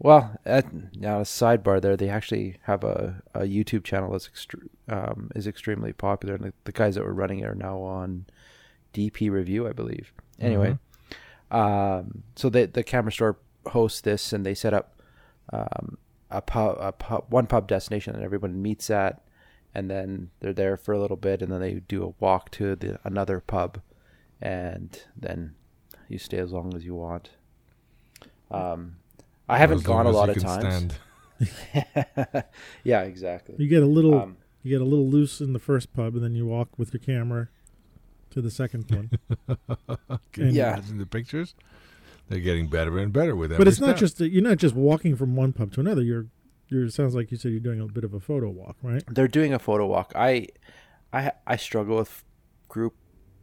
[0.00, 4.68] Well, at, now a sidebar there, they actually have a, a YouTube channel that's extre-
[4.88, 8.26] um, is extremely popular, and the, the guys that were running it are now on
[8.92, 10.12] DP Review, I believe.
[10.40, 10.78] Anyway,
[11.52, 14.95] um, so the the camera store hosts this, and they set up
[15.52, 15.98] um,
[16.30, 19.22] a pub, a pub, one pub destination that everyone meets at,
[19.74, 22.74] and then they're there for a little bit, and then they do a walk to
[22.76, 23.80] the another pub,
[24.40, 25.54] and then
[26.08, 27.30] you stay as long as you want.
[28.50, 28.96] Um,
[29.48, 30.94] I haven't As gone a lot of times.
[32.84, 33.56] yeah, exactly.
[33.58, 36.24] You get a little Um, you get a little loose in the first pub, and
[36.24, 37.48] then you walk with your camera
[38.30, 39.10] to the second one.
[40.32, 40.72] Can you Yeah.
[40.74, 41.54] imagine the pictures?
[42.28, 43.98] They're getting better and better with every but it's not step.
[43.98, 46.02] just that you're not just walking from one pub to another.
[46.02, 46.26] You're
[46.68, 49.02] you're it sounds like you said you're doing a bit of a photo walk, right?
[49.08, 50.12] they're doing a photo walk.
[50.16, 50.48] I,
[51.12, 52.24] I, I struggle with
[52.68, 52.94] group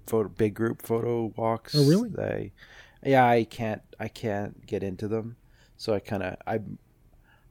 [0.08, 1.74] photo, big group photo walks.
[1.76, 2.10] Oh, really?
[2.10, 2.52] They,
[3.06, 5.38] yeah, I can't, I can't get into them.
[5.78, 6.60] So I kind of, I,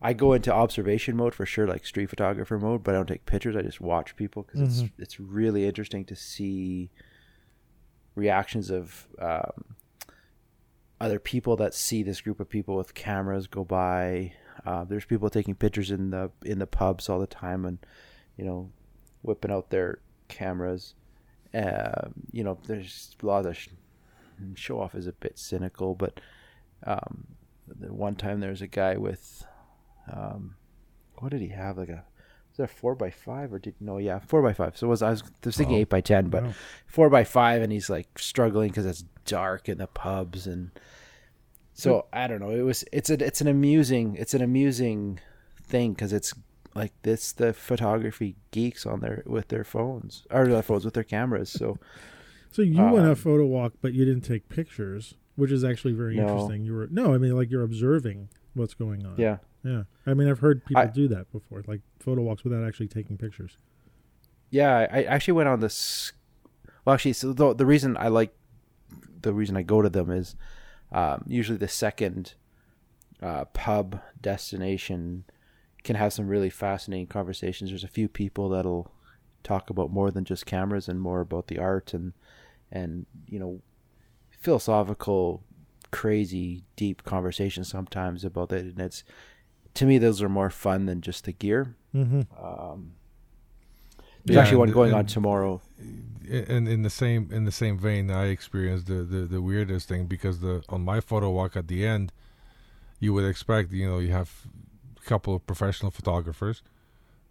[0.02, 3.24] I go into observation mode for sure, like street photographer mode, but I don't take
[3.24, 3.56] pictures.
[3.56, 4.84] I just watch people because Mhm.
[4.84, 6.90] it's it's really interesting to see
[8.14, 9.76] reactions of um,
[11.02, 14.32] other people that see this group of people with cameras go by.
[14.64, 17.78] Uh, there's people taking pictures in the in the pubs all the time, and
[18.36, 18.70] you know,
[19.22, 20.94] whipping out their cameras.
[21.52, 23.68] Um, you know, there's a lot of sh-
[24.54, 26.20] show off is a bit cynical, but
[26.86, 27.26] um,
[27.66, 29.44] the one time there was a guy with,
[30.10, 30.54] um,
[31.16, 31.78] what did he have?
[31.78, 32.04] Like a,
[32.52, 33.98] was that four by five or did no?
[33.98, 34.76] Yeah, four by five.
[34.76, 36.54] So it was I was, I was thinking Oh, eight by ten, but Wow.
[36.86, 40.70] four by five, and he's like struggling because it's dark in the pubs, and
[41.74, 42.50] so I don't know.
[42.50, 45.20] It was it's a it's an amusing it's an amusing
[45.62, 46.34] thing because it's
[46.74, 51.04] like this the photography geeks on their with their phones or their phones with their
[51.04, 51.50] cameras.
[51.50, 51.78] So
[52.50, 55.94] So you went a Um, photo walk, but you didn't take pictures, which is actually
[55.94, 56.22] very No.
[56.24, 56.64] interesting.
[56.64, 59.14] You were no, I mean like you're observing what's going on.
[59.18, 59.82] yeah, yeah.
[60.06, 63.16] I mean I've heard people I- do that before, like photo walks without actually taking
[63.16, 63.56] pictures.
[64.50, 64.86] yeah.
[64.90, 66.12] I actually went on this.
[66.84, 68.34] Well, actually, so the the reason I like
[69.20, 70.34] the reason I go to them is
[70.90, 72.34] um, usually the second
[73.22, 75.24] uh, pub destination
[75.84, 77.70] can have some really fascinating conversations.
[77.70, 78.90] There's a few people that'll
[79.44, 82.12] talk about more than just cameras and more about the art and
[82.72, 83.60] and you know
[84.40, 85.44] philosophical,
[85.90, 88.64] crazy, deep conversations sometimes about it.
[88.66, 89.04] And it's
[89.74, 91.74] to me those are more fun than just the gear.
[91.94, 92.22] Mm-hmm.
[92.44, 92.92] Um,
[94.24, 95.60] there's Yeah, actually one and- going on tomorrow.
[96.30, 100.06] and in the same in the same vein, I experienced the, the the weirdest thing
[100.06, 102.12] because the on my photo walk at the end,
[103.00, 104.30] you would expect you know you have
[104.96, 106.62] a couple of professional photographers,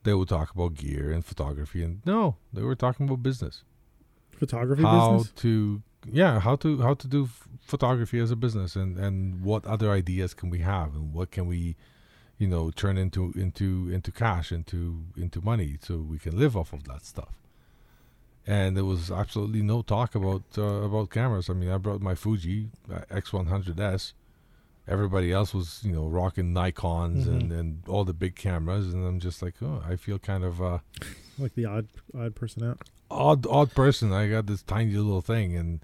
[0.03, 3.63] they would talk about gear and photography, and no, they were talking about business,
[4.37, 5.33] Photography how business.
[5.43, 9.65] to yeah how to how to do f- photography as a business, and and what
[9.65, 11.77] other ideas can we have, and what can we
[12.41, 14.79] you know turn into into into cash into
[15.23, 17.33] into money so we can live off of that stuff
[18.47, 21.47] and there was absolutely no talk about uh, about cameras.
[21.47, 24.13] I mean, I brought my Fuji uh, X100S.
[24.87, 27.59] Everybody else was, you know, rocking Nikon's and, Mhm.
[27.59, 30.79] and all the big cameras, and I'm just like, oh, I feel kind of uh,
[31.37, 32.79] Like the odd odd person out.
[33.11, 34.11] odd odd person.
[34.11, 35.79] I got this tiny little thing, and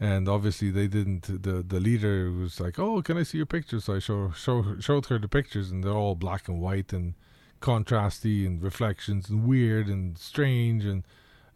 [0.00, 1.42] and obviously they didn't.
[1.42, 3.84] The the leader was like, oh, can I see your pictures?
[3.84, 7.14] So I show, show showed her the pictures, and they're all black and white and
[7.60, 11.04] contrasty and reflections and weird and strange and.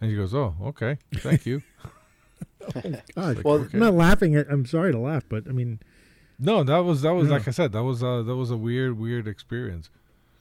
[0.01, 1.63] And she goes, "Oh, okay, thank you."
[3.15, 3.43] God.
[3.45, 3.71] Well, okay.
[3.75, 5.79] I'm not laughing at I'm sorry to laugh, but I mean
[6.41, 7.35] No, that was that was Yeah.
[7.35, 9.91] like I said, that was a that was a weird weird experience.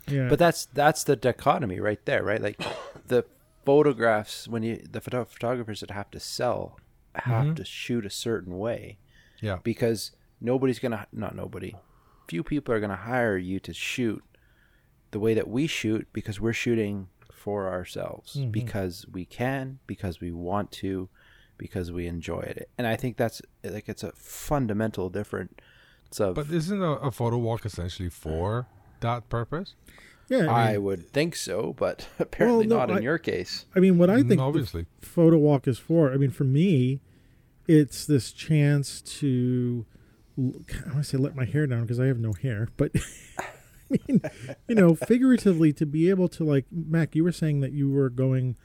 [0.08, 0.30] yeah.
[0.30, 2.42] But that's that's the dichotomy right there, right?
[2.42, 2.60] Like
[3.08, 3.26] the
[3.66, 6.80] photographs when you the photo- photographers that have to sell
[7.16, 7.56] have Mhm.
[7.58, 8.98] to shoot a certain way
[9.42, 11.76] Yeah, because nobody's gonna not nobody,
[12.28, 14.24] few people are gonna hire you to shoot
[15.12, 18.52] the way that we shoot because we're shooting for ourselves Mhm.
[18.52, 21.10] because we can because we want to
[21.58, 25.54] because we enjoy it and I think that's like it's a fundamental difference
[26.20, 28.68] of but isn't a, a photo walk essentially for
[29.02, 29.76] that purpose?
[30.32, 33.66] Yeah, I I would think so, but apparently no, not in I- your case.
[33.76, 36.12] I mean what I Mm, think the obviously, photo walk is for.
[36.12, 37.00] I mean, for me,
[37.68, 39.86] it's this chance to,
[40.38, 40.54] l-
[40.86, 42.92] I want to say let my hair down because I have no hair, but
[43.40, 43.44] I
[44.08, 44.22] mean,
[44.68, 48.10] you know, figuratively to be able to like Mac, you were saying that you were
[48.10, 48.56] going,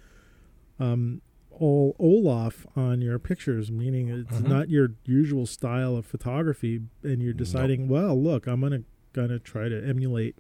[0.79, 4.47] um, all Olaf on your pictures, meaning it's Mhm.
[4.47, 8.83] not your usual style of photography, and you're deciding, well, look, I'm gonna
[9.15, 10.37] gonna try to emulate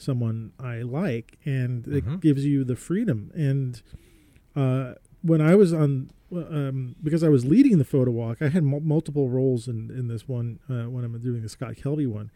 [0.00, 2.20] someone I like, and it Mhm.
[2.20, 3.30] gives you the freedom.
[3.34, 3.80] And
[4.56, 8.62] uh, when I was on, um, because I was leading the photo walk, I had
[8.64, 12.30] mul- multiple roles in in this one uh, when I'm doing the Scott Kelby one.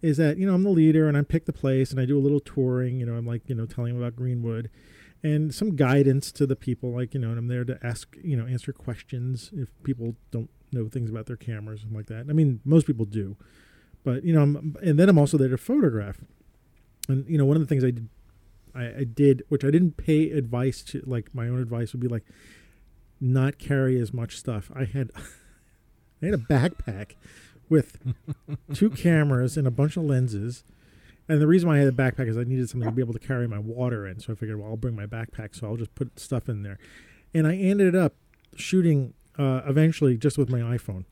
[0.00, 2.18] Is that you know I'm the leader and I pick the place and I do
[2.18, 2.98] a little touring.
[2.98, 4.68] You know I'm like you know telling them about Greenwood,
[5.22, 6.90] and some guidance to the people.
[6.92, 10.50] Like you know and I'm there to ask you know answer questions if people don't
[10.72, 12.26] know things about their cameras and like that.
[12.28, 13.36] I mean most people do,
[14.02, 16.18] but you know I'm, and then I'm also there to photograph.
[17.08, 18.08] And you know one of the things I did
[18.74, 22.08] I, I did, which I didn't pay advice to, like my own advice would be
[22.08, 22.24] like,
[23.20, 24.70] not carry as much stuff.
[24.74, 25.10] I had,
[26.22, 27.14] I had a backpack
[27.68, 27.98] with
[28.74, 30.64] two cameras and a bunch of lenses.
[31.28, 33.12] And the reason why I had a backpack is I needed something to be able
[33.12, 34.18] to carry my water in.
[34.18, 36.78] So I figured, well, I'll bring my backpack, so I'll just put stuff in there.
[37.32, 38.14] And I ended up
[38.56, 41.04] shooting uh, eventually just with my iPhone.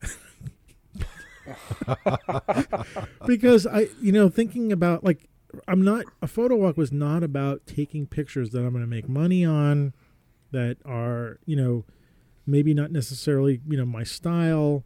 [3.26, 5.29] because I, you know, thinking about like
[5.68, 9.08] I'm not a photo walk was not about taking pictures that I'm going to make
[9.08, 9.92] money on
[10.52, 11.84] that are, you know,
[12.46, 14.84] maybe not necessarily, you know, my style.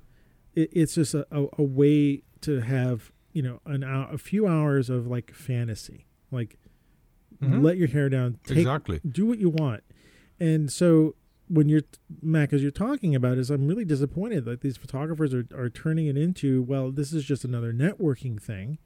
[0.54, 4.46] It, it's just a, a, a way to have, you know, an hour, a few
[4.46, 6.06] hours of like fantasy.
[6.30, 6.58] Like
[7.42, 7.62] Mhm.
[7.62, 9.00] let your hair down, take exactly.
[9.06, 9.82] do what you want.
[10.38, 11.16] And so
[11.48, 11.82] when you're
[12.22, 16.06] Mac, as you're talking about, is I'm really disappointed that these photographers are, are turning
[16.06, 18.78] it into well, this is just another networking thing.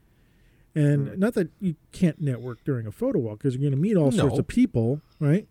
[0.78, 1.18] And Right.
[1.18, 4.12] not that you can't network during a photo walk because you're going to meet all
[4.12, 5.48] sorts of people, right?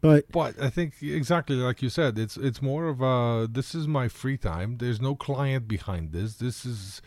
[0.00, 3.86] But But I think exactly like you said, it's it's more of a this is
[3.86, 4.78] my free time.
[4.78, 6.34] There's no client behind this.
[6.34, 7.00] This is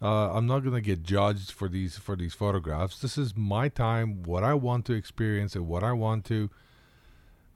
[0.00, 3.00] uh, I'm not gonna get judged for these for these photographs.
[3.00, 6.48] This is my time, what I want to experience and what I want to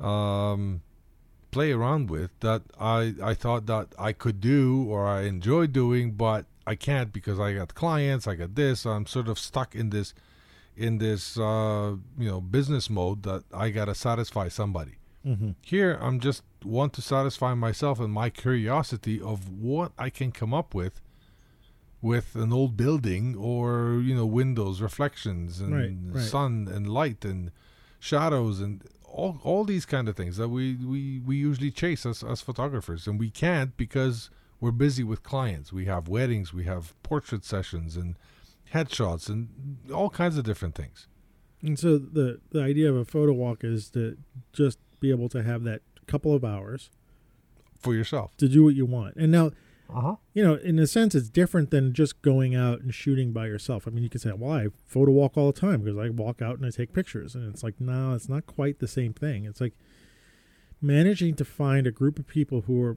[0.04, 0.82] um,
[1.52, 2.30] play around with.
[2.40, 7.12] That I I thought that I could do or I enjoy doing, but I can't
[7.12, 8.26] because I got clients.
[8.26, 8.86] I got this.
[8.86, 10.14] I'm sort of stuck in this
[10.76, 14.96] in this uh, you know business mode that I gotta satisfy somebody.
[15.26, 15.54] mhm.
[15.62, 20.52] Here, I'm just want to satisfy myself and my curiosity of what I can come
[20.54, 21.00] up with
[22.00, 26.24] with an old building or you know windows, reflections, and Right, right.
[26.24, 27.50] sun and light and
[28.00, 32.22] shadows and all all these kind of things that we we we usually chase as
[32.24, 34.30] as photographers, and we can't because
[34.62, 35.72] we're busy with clients.
[35.72, 38.16] We have weddings, we have portrait sessions and
[38.72, 39.48] headshots and
[39.92, 41.08] all kinds of different things.
[41.62, 44.16] and so the the idea of a photo walk is to
[44.52, 46.90] just be able to have that couple of hours
[47.84, 48.36] For yourself.
[48.38, 49.14] to do what you want.
[49.16, 49.50] And now
[49.90, 50.16] Uh-huh.
[50.32, 53.86] you know, in a sense, it's different than just going out and shooting by yourself.
[53.86, 56.40] I mean, you could say, well, I photo walk all the time because I walk
[56.40, 57.34] out and I take pictures.
[57.34, 59.44] And it's like, no, it's not quite the same thing.
[59.44, 59.74] It's like
[60.82, 62.96] managing to find a group of people who are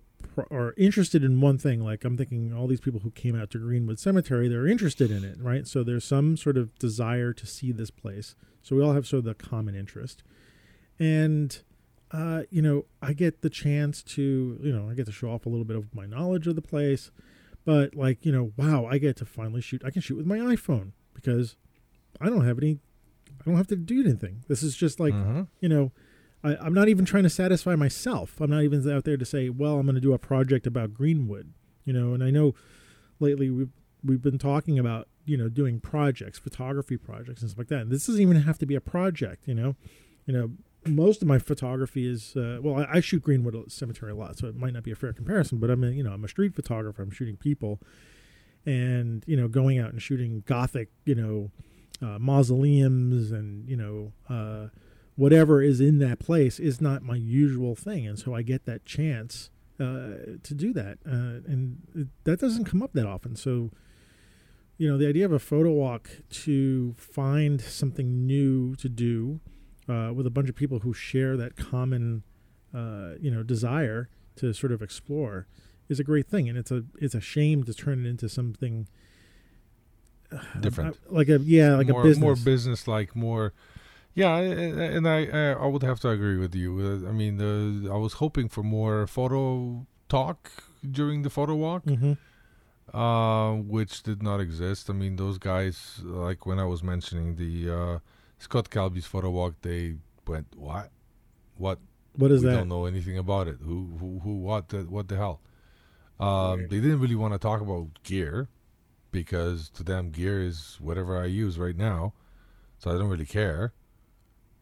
[0.51, 1.79] are interested in one thing.
[1.81, 5.23] Like I'm thinking all these people who came out to Greenwood Cemetery, they're interested in
[5.23, 5.65] it, right?
[5.67, 8.35] So there's some sort of desire to see this place.
[8.63, 10.23] So we all have sort of the common interest.
[10.99, 11.57] And
[12.11, 15.45] uh, you know, I get the chance to, you know, I get to show off
[15.45, 17.11] a little bit of my knowledge of the place,
[17.65, 19.83] but like, you know, wow, I get to finally shoot.
[19.85, 21.55] I can shoot with my iPhone because
[22.21, 22.79] I don't have any,
[23.41, 24.43] I don't have to do anything.
[24.47, 25.47] This is just like, Mhm.
[25.59, 25.91] you know,
[26.45, 28.39] I, I'm not even trying to satisfy myself.
[28.39, 30.93] I'm not even out there to say, well, I'm going to do a project about
[30.93, 31.53] Greenwood,
[31.83, 32.53] you know, and I know
[33.19, 33.71] lately we've,
[34.03, 37.81] we've been talking about, you know, doing projects, photography projects and stuff like that.
[37.81, 39.75] And this doesn't even have to be a project, you know,
[40.27, 40.51] you know,
[40.87, 44.47] most of my photography is uh, well, I, I shoot Greenwood Cemetery a lot, so
[44.47, 45.57] it might not be a fair comparison.
[45.57, 47.01] But I'm a you know I'm a street photographer.
[47.01, 47.79] I'm shooting people,
[48.67, 51.51] and you know going out and shooting Gothic you know
[52.03, 54.67] uh, mausoleums and you know uh,
[55.15, 58.85] whatever is in that place is not my usual thing, and so I get that
[58.85, 59.49] chance
[59.79, 63.35] uh, to do that, uh, and it, that doesn't come up that often.
[63.35, 63.71] So
[64.77, 69.39] you know the idea of a photo walk to find something new to do
[69.87, 72.23] uh, with a bunch of people who share that common,
[72.73, 75.47] uh, you know, desire to sort of explore
[75.87, 78.87] is a great thing, and it's a it's a shame to turn it into something
[80.31, 80.97] uh, Different.
[81.11, 82.21] like a yeah, like more, a business.
[82.21, 83.53] more business like more
[84.15, 86.69] yeah and, and i i I would have to agree with you.
[86.79, 90.39] Uh, i mean uh, i was hoping for more photo talk
[90.99, 92.13] during the photo walk hmm
[92.93, 94.89] uh, which did not exist.
[94.89, 97.99] I mean those guys like when i was mentioning the uh,
[98.37, 99.95] Scott Kelby's photo walk they
[100.27, 100.91] went what?
[101.57, 101.79] What?
[102.15, 102.53] What is we that?
[102.57, 103.57] don't know anything about it.
[103.61, 105.41] Who who, who what the, what the hell?
[106.19, 108.47] Um, they didn't really want to talk about gear
[109.11, 112.13] because to them gear is whatever I use right now,
[112.77, 113.73] so I don't really care.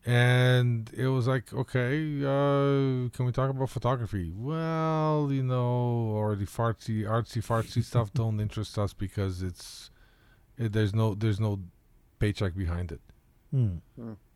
[0.05, 4.33] And it was like, okay, uh, can we talk about photography?
[4.35, 9.89] Well, you know, or the fartsy, artsy, fartsy stuff don't interest us because it's
[10.57, 11.59] it, there's no there's no
[12.19, 13.01] paycheck behind it.
[13.51, 13.77] Hmm.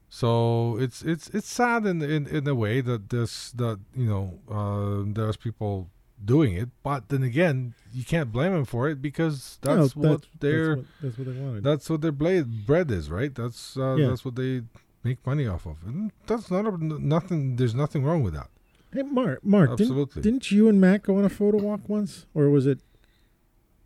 [0.10, 4.40] So it's it's it's sad in in, in a way that this that you know
[4.50, 5.90] uh, there's people
[6.24, 10.26] doing it, but then again you can't blame them for it because No, that's what
[10.40, 11.64] their that's what, that's what they wanted.
[11.64, 13.36] that's what their blade bread is, right?
[13.36, 14.08] That's uh, Yeah.
[14.08, 14.62] that's what they
[15.08, 16.72] make money off of, and that's not a,
[17.16, 17.56] nothing.
[17.58, 18.50] There's nothing wrong with that.
[18.94, 22.50] hey, Mark, Mark, didn't, didn't you and Matt go on a photo walk once, or
[22.50, 22.80] was it?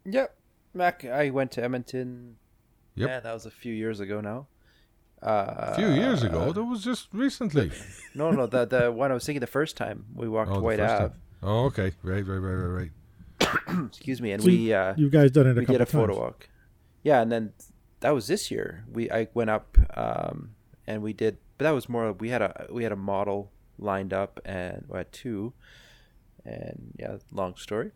[0.05, 0.35] Yep.
[0.73, 2.37] Mac, I went to Edmonton.
[2.95, 3.09] Yep.
[3.09, 4.47] Yeah, that was a few years ago now.
[5.21, 7.71] Uh, A few years ago, that was just recently.
[8.15, 10.59] No, no, the the one I was thinking the first time we walked Oh, the
[10.61, 10.97] Whyte Ave.
[11.09, 11.13] time.
[11.43, 12.89] Oh, okay, right, right, right, right,
[13.39, 13.85] right.
[13.87, 15.85] Excuse me, and So we uh, You guys done it a we couple did a
[15.85, 16.49] photo walk.
[17.03, 17.53] Yeah, and then
[18.01, 18.83] that was this year.
[18.91, 20.55] We I went up um,
[20.91, 22.11] and we did, but that was more.
[22.13, 25.53] We had a we had a model lined up and we had two,
[26.45, 27.91] and yeah, long story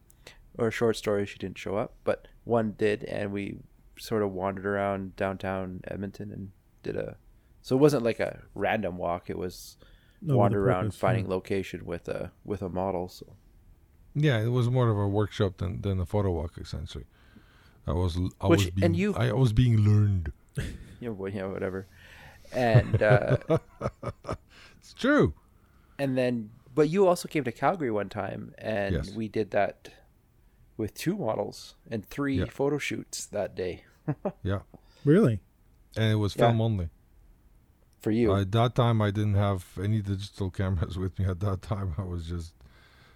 [0.57, 1.25] or short story.
[1.25, 3.57] She didn't show up, but one did, and we
[3.99, 6.51] sort of wandered around downtown Edmonton and
[6.83, 7.17] did a.
[7.61, 9.29] So it wasn't like a random walk.
[9.29, 9.77] It was
[10.21, 11.31] No, wander around finding yeah.
[11.37, 13.09] location with a with a model.
[13.09, 13.25] So
[14.13, 17.05] Yeah, it was more of a workshop than than a photo walk essentially.
[17.87, 20.31] I was I Which- was being, and you- I was being learned.
[20.57, 21.87] yeah, you know whatever,
[22.55, 23.01] and.
[23.01, 23.37] uh
[24.79, 25.33] It's true.
[25.97, 29.15] and then but you also came to calgary one time and Yes.
[29.15, 29.89] we did that
[30.77, 32.45] with two models and three Yeah.
[32.49, 33.83] photo shoots that day
[34.43, 34.59] Yeah,
[35.03, 35.39] Really?
[35.97, 36.47] and it was Yeah.
[36.49, 36.89] film only.
[37.99, 41.25] for you At that time, I didn't have any digital cameras with me.
[41.25, 42.53] At that time, I was just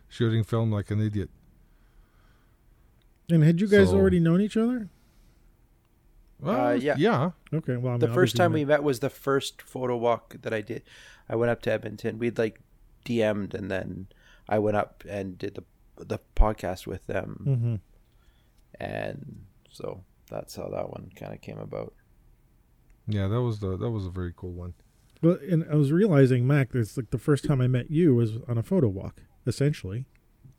[0.08, 1.30] shooting film like an idiot.
[3.30, 4.90] And had you guys So- already known each other?
[6.44, 6.96] Uh, yeah.
[6.98, 7.32] yeah.
[7.54, 10.54] Okay, well, I mean, the first time we met was the first photo walk that
[10.54, 10.84] i did
[11.28, 12.62] i went up to edmonton we'd like
[13.06, 14.08] dm'd and then
[14.48, 15.64] i went up and did the
[15.98, 17.80] the podcast with them Mhm.
[18.80, 21.94] and so that's how that one kind of came about
[23.08, 24.74] Yeah, that was the that was a very cool one.
[25.22, 28.38] Well, and I was realizing, Mac, that's like the first time I met you was
[28.48, 30.06] on a photo walk, essentially.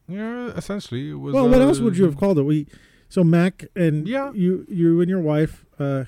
[0.09, 1.33] Yeah, essentially it was.
[1.33, 2.43] well, what uh, else would you have called it?
[2.43, 2.67] We,
[3.11, 4.33] so Mac and Yeah.
[4.33, 5.67] you, you and your wife.
[5.79, 6.05] Uh,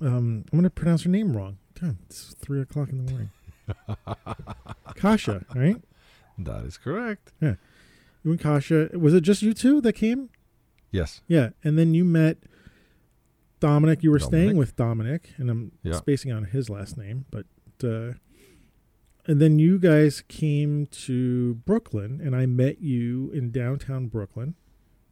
[0.00, 1.58] um, I'm going to pronounce her name wrong.
[1.78, 3.30] Damn, it's three o'clock in the morning.
[4.96, 5.76] Kasha, right?
[6.38, 7.32] That is correct.
[7.40, 7.54] Yeah,
[8.24, 8.90] you and Kasha.
[8.94, 10.30] Was it just you two that came?
[10.90, 11.20] Yes.
[11.28, 12.38] Yeah, and then you met
[13.60, 14.02] Dominic.
[14.02, 15.94] You were staying with Dominic, and I'm Yeah.
[15.94, 17.46] spacing on his last name, but
[17.82, 18.14] uh,
[19.26, 24.54] and then you guys came to Brooklyn, and I met you in downtown Brooklyn,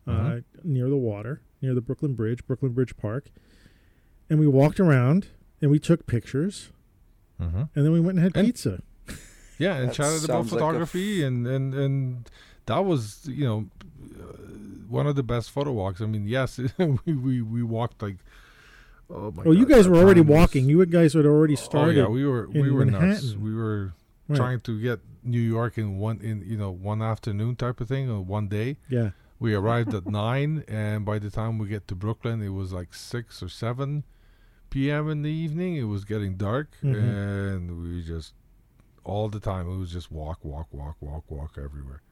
[0.08, 0.44] uh, Mhm.
[0.64, 3.30] near the water, near the Brooklyn Bridge, Brooklyn Bridge Park,
[4.30, 5.28] and we walked around
[5.60, 6.70] and we took pictures,
[7.40, 7.62] Mm-hmm.
[7.74, 8.82] and then we went and had And- pizza.
[9.58, 12.30] Yeah, and chatted about sounds like a photography, and and and
[12.66, 13.66] that was you know
[14.20, 14.36] uh,
[14.88, 16.00] one of the best photo walks.
[16.00, 18.18] I mean, yes, we we, we walked like.
[19.10, 19.46] Oh my god!
[19.48, 20.66] Oh, you guys that were already was- walking.
[20.68, 21.90] You guys had already started.
[21.90, 21.96] Oh started.
[22.02, 23.00] yeah, we were we in were nuts.
[23.02, 23.40] Manhattan.
[23.42, 23.94] We were
[24.28, 24.36] Right.
[24.36, 28.08] trying to get New York in one in you know one afternoon type of thing
[28.08, 28.76] or one day.
[28.88, 29.10] Yeah.
[29.38, 32.92] We arrived at nine, and by the time we get to Brooklyn, it was like
[32.94, 34.04] six or seven
[34.70, 35.08] p.m.
[35.08, 35.76] in the evening.
[35.76, 36.94] It was getting dark, Mhm.
[37.54, 38.34] and we just
[39.04, 42.02] all the time it was just walk, walk, walk, walk, walk everywhere.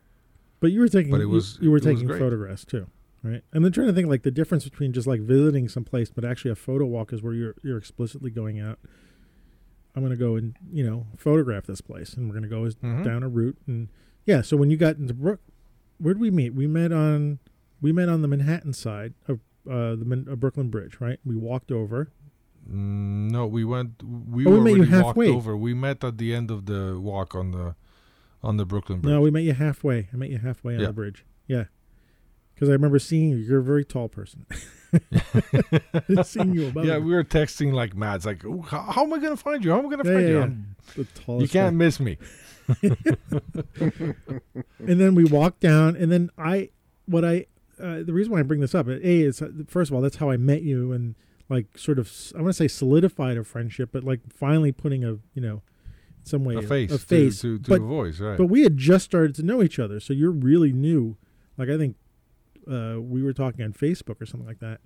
[0.60, 2.86] But you were taking, But it you- was- you, were taking photographs too,
[3.22, 3.42] right?
[3.52, 6.24] And then trying to think like the difference between just like visiting some place, but
[6.24, 8.78] actually a photo walk is where you're you're explicitly going out.
[9.94, 12.62] I'm going to go and you know photograph this place, and we're going to go
[12.62, 13.04] Mhm.
[13.04, 13.88] down a route, and
[14.24, 14.40] yeah.
[14.40, 15.40] So when you got into Brook,
[15.98, 16.54] where did we meet?
[16.54, 17.38] We met on
[17.80, 19.40] we met on the Manhattan side of
[19.70, 21.18] uh, the Man- uh, Brooklyn Bridge, right?
[21.24, 22.10] We walked over.
[22.70, 24.02] Mm, no, we went.
[24.02, 25.28] We Oh, we met you halfway.
[25.30, 25.56] over.
[25.56, 27.74] We met at the end of the walk on the
[28.42, 29.12] on the Brooklyn Bridge.
[29.12, 30.08] No, we met you halfway.
[30.12, 30.86] I met you halfway on Yeah.
[30.88, 31.24] the bridge.
[31.46, 31.64] Yeah,
[32.54, 33.36] because I remember seeing you.
[33.36, 34.46] You're a very tall person.
[36.24, 36.84] seeing you above.
[36.86, 37.04] yeah, me.
[37.06, 38.16] we were texting like mad.
[38.16, 39.70] It's like, how, how am I gonna find you?
[39.72, 40.40] How am I gonna Yeah, find yeah, you?
[40.40, 41.42] I'm- the tallest.
[41.42, 42.16] You can't miss me.
[42.82, 44.16] and
[44.78, 46.70] then we walked down, and then I,
[47.06, 47.46] what I,
[47.80, 50.16] uh, the reason why I bring this up, a is uh, first of all, that's
[50.16, 51.14] how I met you, and
[51.48, 55.18] like sort of, I want to say solidified a friendship, but like finally putting a,
[55.34, 55.62] you know,
[56.24, 57.40] some way A face, a face.
[57.40, 58.36] to, to, to but a voice, right?
[58.36, 61.16] but we had just started to know each other, so you're really new.
[61.56, 61.96] Like I think
[62.70, 64.80] uh, we were talking on Facebook or something like that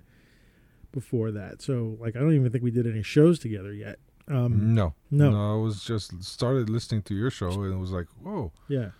[0.92, 1.62] before that.
[1.62, 3.98] So like I don't even think we did any shows together yet.
[4.30, 5.54] Um, no, no.
[5.54, 8.52] I was just started listening to your show and it was like, whoa.
[8.68, 8.90] Yeah.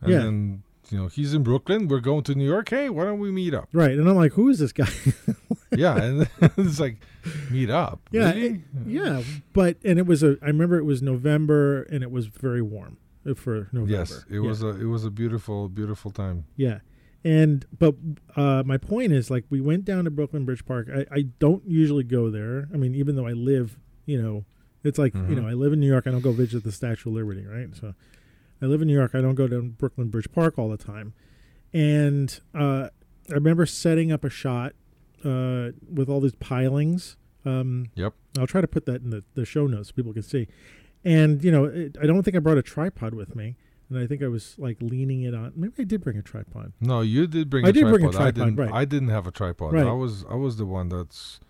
[0.00, 0.18] And Yeah.
[0.18, 1.86] then you know he's in Brooklyn.
[1.88, 2.68] We're going to New York.
[2.70, 3.68] Hey, why don't we meet up?
[3.72, 3.92] Right.
[3.96, 4.88] And I'm like, who is this guy?
[5.76, 6.28] yeah, and
[6.58, 6.96] it's like
[7.50, 8.00] meet up.
[8.10, 8.62] Yeah, really?
[8.86, 9.22] yeah.
[9.52, 10.36] But and it was a.
[10.42, 13.92] I remember it was November and it was very warm uh, for November.
[13.92, 14.40] Yes, it Yeah.
[14.40, 16.44] was a it was a beautiful beautiful time.
[16.56, 16.80] Yeah.
[17.24, 17.94] And but
[18.34, 20.88] uh, my point is like we went down to Brooklyn Bridge Park.
[20.92, 22.68] I, I don't usually go there.
[22.74, 24.44] I mean, even though I live You know,
[24.84, 25.42] it's like you Mhm.
[25.42, 26.06] know, I live in New York.
[26.06, 27.74] I don't go visit the Statue of Liberty, right?
[27.74, 27.94] So,
[28.60, 29.14] I live in New York.
[29.14, 31.12] I don't go to Brooklyn Bridge Park all the time.
[31.72, 32.88] And uh,
[33.30, 34.74] I remember setting up a shot
[35.24, 37.16] uh, with all these pilings.
[37.44, 38.14] Um, Yep.
[38.38, 40.48] I'll try to put that in the, the show notes so people can see.
[41.04, 43.56] And you know, it, I don't think I brought a tripod with me,
[43.90, 45.52] and I think I was like leaning it on.
[45.56, 46.72] Maybe I did bring a tripod.
[46.80, 47.64] No, you did bring.
[47.66, 47.92] I a did tripod.
[48.00, 48.56] bring a I tripod, didn't.
[48.56, 48.72] right.
[48.72, 49.72] I didn't have a tripod.
[49.72, 49.84] Right.
[49.86, 50.24] I was.
[50.30, 51.40] I was the one that's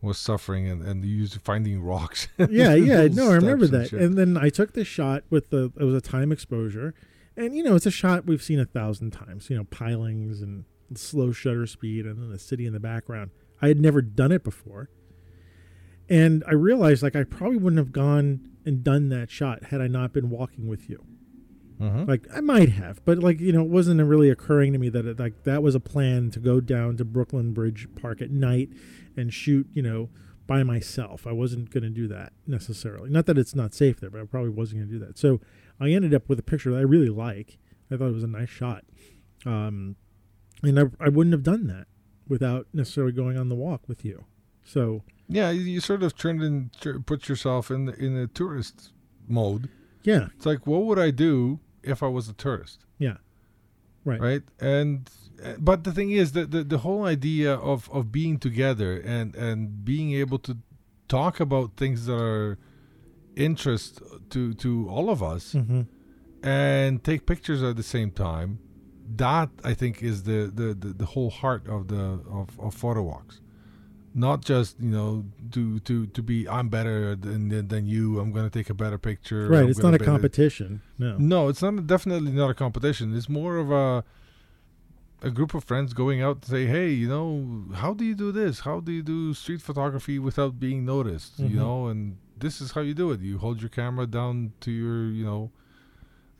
[0.00, 2.28] was suffering and and used finding rocks.
[2.38, 3.08] yeah, yeah.
[3.08, 3.88] No, I remember and that.
[3.90, 4.00] shit.
[4.00, 6.94] And then I took the shot with the it was a time exposure,
[7.36, 9.50] and you know it's a shot we've seen a thousand times.
[9.50, 13.30] You know, pilings and slow shutter speed, and then the city in the background.
[13.60, 14.88] I had never done it before,
[16.08, 19.88] and I realized like I probably wouldn't have gone and done that shot had I
[19.88, 21.04] not been walking with you.
[21.80, 22.08] Mhm.
[22.08, 25.06] Like I might have, but like you know, it wasn't really occurring to me that
[25.06, 28.70] it, like that was a plan to go down to Brooklyn Bridge Park at night
[29.16, 29.66] and shoot.
[29.72, 30.08] You know,
[30.46, 31.26] by myself.
[31.26, 33.10] I wasn't going to do that necessarily.
[33.10, 35.18] Not that it's not safe there, but I probably wasn't going to do that.
[35.18, 35.40] So
[35.78, 37.58] I ended up with a picture that I really like.
[37.90, 38.84] I thought it was a nice shot,
[39.46, 39.96] um,
[40.62, 41.86] and I, I wouldn't have done that
[42.28, 44.24] without necessarily going on the walk with you.
[44.64, 46.70] So yeah, you, sort of turned and
[47.06, 48.92] put yourself in the, in a tourist
[49.26, 49.68] mode.
[50.02, 52.84] yeah, It's like, what would I do if I was a tourist?
[52.98, 53.16] yeah,
[54.04, 54.42] right, right?
[54.60, 55.10] And
[55.44, 59.34] uh, but the thing is that the, the whole idea of of being together and
[59.34, 60.58] and being able to
[61.08, 62.58] talk about things that are
[63.36, 65.82] interest to to all of us hmm
[66.40, 68.60] and take pictures at the same time
[69.16, 73.02] that i think is the the the, the whole heart of the of, of photo
[73.02, 73.40] walks
[74.14, 78.48] not just you know to to to be i'm better than than, you i'm going
[78.48, 79.64] to take a better picture right.
[79.64, 80.80] I'm It's not a competition.
[80.98, 81.16] No.
[81.18, 83.14] no, it's not definitely not a competition.
[83.16, 84.04] It's more of a
[85.20, 88.30] a group of friends going out to say, "Hey, you know, how do you do
[88.30, 88.60] this?
[88.60, 91.40] How do you do street photography without being noticed?
[91.40, 91.50] Mhm.
[91.50, 93.20] You know, and this is how you do it.
[93.20, 95.50] You hold your camera down to your, you know,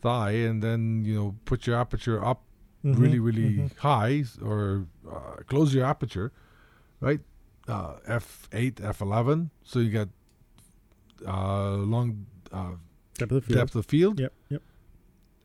[0.00, 2.42] thigh, and then you know put your aperture up
[2.84, 3.76] Mhm, really, really mhm.
[3.78, 6.30] high, or uh, close your aperture,
[7.00, 7.20] right?
[7.68, 10.08] Uh, f eight, f eleven, so you get
[11.26, 12.72] uh, long uh,
[13.18, 13.58] Depth of field.
[13.58, 14.32] depth of field Yep.
[14.48, 14.62] Yep.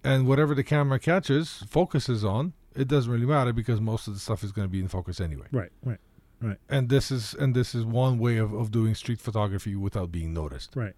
[0.03, 4.19] and whatever the camera catches focuses on it doesn't really matter because most of the
[4.19, 5.71] stuff is going to be in focus anyway Right.
[5.83, 6.57] Right.
[6.69, 10.33] and this is and this is one way of, of doing street photography without being
[10.33, 10.93] noticed Right.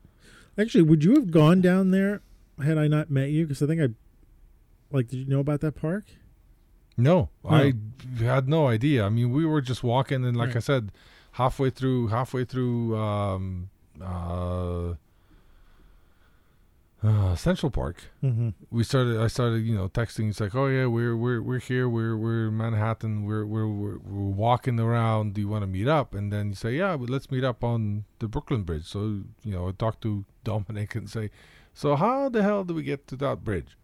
[0.58, 2.22] Actually, would you have gone down there
[2.64, 3.46] had I not met you?
[3.46, 3.88] Because I think I,
[4.92, 6.06] like, did you know about that park?
[6.98, 7.50] no No.
[7.50, 7.74] i
[8.20, 10.56] had no idea i mean we were just walking and like Right.
[10.58, 10.92] i said
[11.36, 13.70] halfway through halfway through um
[14.02, 14.94] uh,
[17.04, 17.98] uh central park.
[18.24, 18.50] Mm-hmm.
[18.72, 20.30] we started i started you know texting.
[20.30, 21.88] It's like oh yeah we're we're we're here.
[21.90, 23.26] We're we're in manhattan.
[23.26, 25.34] We're we're we're, we're walking around.
[25.34, 26.14] Do you want to meet up?
[26.14, 28.86] And then you say yeah but let's meet up on the brooklyn bridge.
[28.86, 29.00] So
[29.44, 31.32] you know i talk to dominic and say
[31.74, 33.78] so how the hell do we get to that bridge?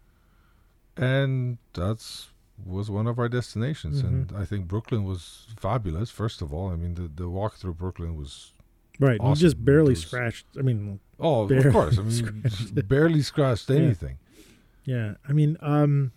[0.96, 2.31] And that's
[2.66, 6.76] was one of our destinations and i think brooklyn was fabulous first of all i
[6.76, 8.54] mean the the walk through brooklyn was
[9.00, 9.20] Right.
[9.20, 9.30] Awesome.
[9.32, 10.46] You just barely was- scratched.
[10.60, 14.18] I mean, oh of course i mean scratched barely scratched anything
[14.84, 15.14] yeah.
[15.30, 16.12] I mean, um,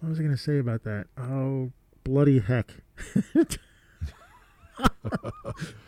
[0.00, 1.06] what was I going to say about that?
[1.16, 1.72] Oh,
[2.04, 2.70] bloody heck!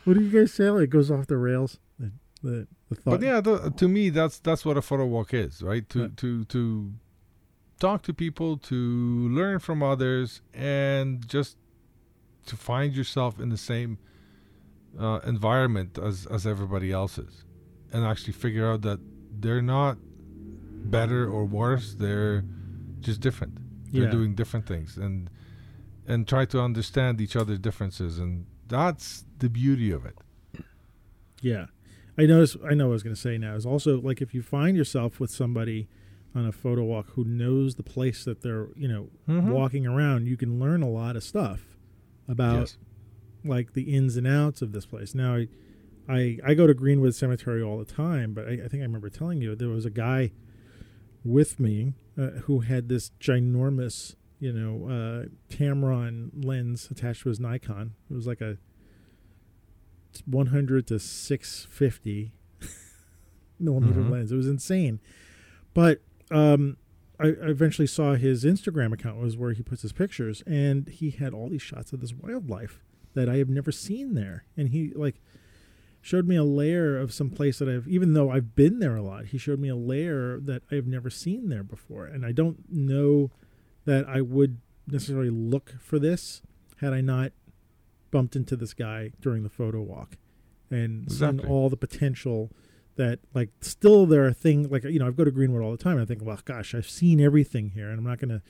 [0.05, 0.71] what do you guys say?
[0.71, 1.79] Like, it goes off the rails.
[1.99, 2.11] The
[2.43, 3.21] the, the thought.
[3.21, 5.87] But yeah, th- to me, that's that's what a photo walk is, right?
[5.91, 6.17] To Right.
[6.17, 6.93] to to
[7.81, 8.75] talk to people, to
[9.31, 11.57] learn from others, and just
[12.47, 13.99] to find yourself in the same
[14.99, 17.45] uh, environment as as everybody else is,
[17.93, 19.01] and actually figure out that
[19.41, 19.97] they're not
[20.97, 22.45] better or worse; they're
[23.01, 23.55] just different.
[23.93, 24.11] They're Yeah.
[24.11, 25.29] doing different things, and
[26.07, 30.17] and try to understand each other's differences, and that's the beauty of it.
[31.41, 31.67] Yeah.
[32.19, 34.43] I notice I know what I was gonna say now is also like if you
[34.43, 35.89] find yourself with somebody
[36.35, 39.51] on a photo walk who knows the place that they're, you know, Mhm.
[39.51, 41.77] walking around, you can learn a lot of stuff
[42.29, 42.79] about Yes.
[43.45, 45.15] like the ins and outs of this place.
[45.15, 45.49] Now I
[46.09, 49.09] I, I go to Greenwood Cemetery all the time, but I, I think I remember
[49.11, 50.33] telling you there was a guy
[51.25, 57.39] with me uh, who had this ginormous, you know, uh, Tamron lens attached to his
[57.39, 57.95] Nikon.
[58.11, 58.59] It was like a
[60.27, 62.33] 100 to 650
[63.61, 64.11] millimeter Mhm.
[64.11, 64.33] lens.
[64.33, 64.99] It was insane.
[65.75, 66.01] But
[66.31, 66.77] um,
[67.19, 71.11] I, I eventually saw his Instagram account was where he puts his pictures, and he
[71.11, 72.83] had all these shots of this wildlife
[73.15, 74.45] that I have never seen there.
[74.57, 75.21] And he like
[76.01, 79.03] showed me a layer of some place that I've, even though I've been there a
[79.03, 82.07] lot, he showed me a layer that I have never seen there before.
[82.07, 83.31] And I don't know
[83.85, 86.43] that I would necessarily look for this
[86.77, 87.33] had I not
[88.11, 90.17] bumped into this guy during the photo walk.
[90.71, 91.41] and Exactly.
[91.41, 92.51] seeing all the potential
[92.97, 95.79] that like still there are things like you know I've go to Greenwood all the
[95.79, 98.43] time and I think well gosh I've seen everything here and I'm not gonna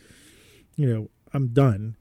[0.77, 1.97] you know I'm done.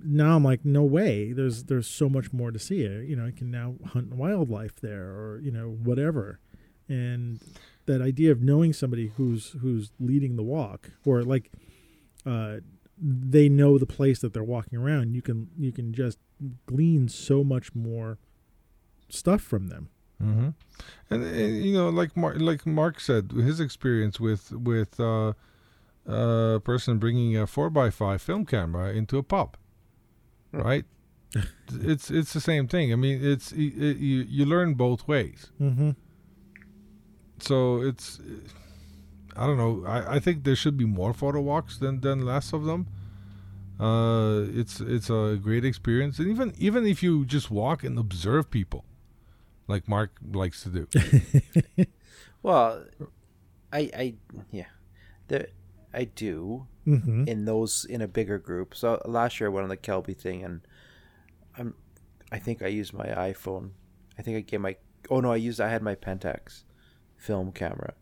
[0.00, 1.32] Now I'm like no way.
[1.32, 2.82] There's there's so much more to see.
[2.82, 6.40] You know I can now hunt wildlife there or you know whatever.
[6.88, 7.40] And
[7.86, 11.50] that idea of knowing somebody who's who's leading the walk or like
[12.24, 12.58] uh
[13.00, 16.18] they know the place that they're walking around you can you can just
[16.66, 18.18] glean so much more
[19.08, 19.88] stuff from them
[20.22, 20.48] Mm-hmm.
[21.10, 25.32] And, uh, you know, like Mark, like Mark said, his experience with with uh,
[26.06, 29.56] a person bringing a four x five film camera into a pub,
[30.52, 30.60] Hmm.
[30.60, 30.84] right?
[31.92, 32.92] it's it's the same thing.
[32.92, 35.50] I mean, it's it, it, you you learn both ways.
[35.60, 35.90] mm-hmm.
[37.40, 38.20] So it's
[39.36, 39.84] I don't know.
[39.86, 42.86] I, I think there should be more photo walks than than less of them.
[43.78, 48.50] Uh, it's it's a great experience, and even even if you just walk and observe
[48.50, 48.84] people,
[49.68, 50.88] like Mark likes to do.
[52.42, 52.84] Well,
[53.72, 54.14] I I
[54.50, 54.70] yeah,
[55.28, 55.48] there
[55.92, 57.28] I do Mm-hmm.
[57.28, 58.74] in those in a bigger group.
[58.74, 60.62] So last year I went on the Kelby thing, and
[61.58, 61.74] I'm
[62.32, 63.72] I think I used my iPhone.
[64.18, 64.76] I think I gave my
[65.10, 66.62] oh no I used I had my Pentax
[67.18, 67.92] film camera,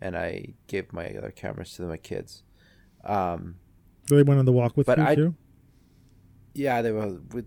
[0.00, 2.44] and I gave my other cameras to my kids.
[3.02, 3.56] Um,
[4.08, 5.34] they went on the walk with But you I- too
[6.54, 7.46] yeah, they were with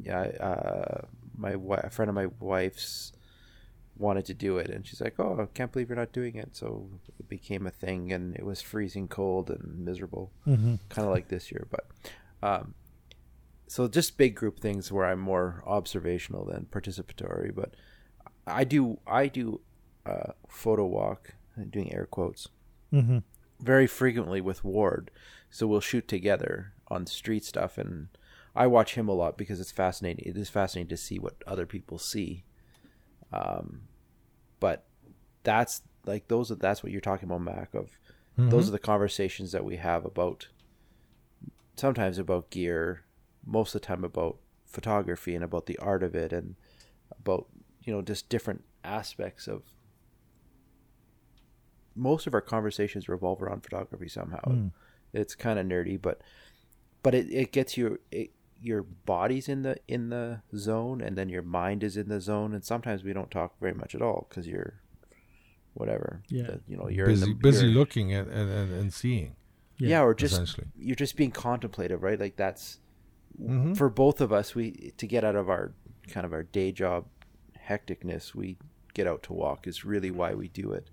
[0.00, 0.20] yeah.
[0.38, 1.00] Uh,
[1.38, 3.12] my wi- a friend of my wife's
[3.96, 6.56] wanted to do it, and she's like, "Oh, I can't believe you're not doing it."
[6.56, 10.74] So it became a thing, and it was freezing cold and miserable, mm-hmm.
[10.88, 11.66] kind of like this year.
[11.70, 11.86] But
[12.42, 12.74] um,
[13.66, 17.54] so just big group things where I'm more observational than participatory.
[17.54, 17.74] But
[18.46, 19.60] I do I do
[20.06, 21.34] uh, photo walk,
[21.70, 22.48] doing air quotes
[22.92, 23.18] Mm-hmm.
[23.60, 25.10] very frequently with Ward.
[25.50, 28.08] So we'll shoot together on street stuff and
[28.58, 30.24] I watch him a lot because it's fascinating.
[30.26, 32.44] It is fascinating to see what other people see.
[33.32, 33.82] Um
[34.60, 34.84] but
[35.44, 37.88] that's like those are that's what you're talking about Mac of
[38.38, 40.46] those are the conversations that we have about
[41.74, 43.02] sometimes about gear,
[43.44, 46.54] most of the time about photography and about the art of it and
[47.18, 47.46] about
[47.82, 49.62] you know just different aspects of
[51.96, 54.40] most of our conversations revolve around photography somehow.
[54.46, 54.70] Mm.
[55.12, 56.20] It's kind of nerdy, but
[57.02, 58.30] but it, it gets you it,
[58.60, 62.52] your body's in the in the zone and then your mind is in the zone
[62.54, 64.80] and sometimes we don't talk very much at all because you're
[65.74, 66.42] whatever Yeah.
[66.48, 69.36] The- you know you're busy in the, busy you're- looking and, and, and, and seeing.
[69.78, 70.66] yeah, or just essentially.
[70.76, 72.80] you're just being contemplative right like that's
[73.40, 73.76] Mhm.
[73.76, 75.72] for both of us we to get out of our
[76.08, 77.06] kind of our day job
[77.68, 78.56] hecticness we
[78.94, 80.90] get out to walk is really why we do it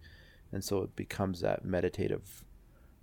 [0.51, 2.43] and so it becomes that meditative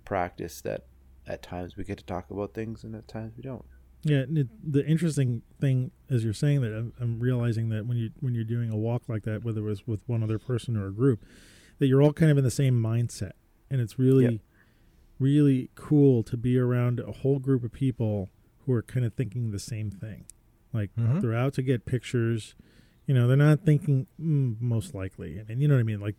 [0.05, 0.85] practice that
[1.27, 3.65] at times we get to talk about things and at times we don't
[4.03, 7.97] Yeah, and it, the interesting thing as you're saying that, I'm, I'm realizing that when
[7.97, 10.75] you when you're doing a walk like that, whether it was with one other person
[10.75, 11.23] or a group,
[11.79, 13.31] that you're all kind of in the same mindset,
[13.71, 14.41] and it's really, Yep.
[15.19, 18.29] really cool to be around a whole group of people
[18.65, 20.25] who are kind of thinking the same thing.
[20.73, 21.21] Like Mhm.
[21.21, 22.55] they're out to get pictures,
[23.05, 26.17] you know, they're not thinking mm, most likely, and you know what I mean, like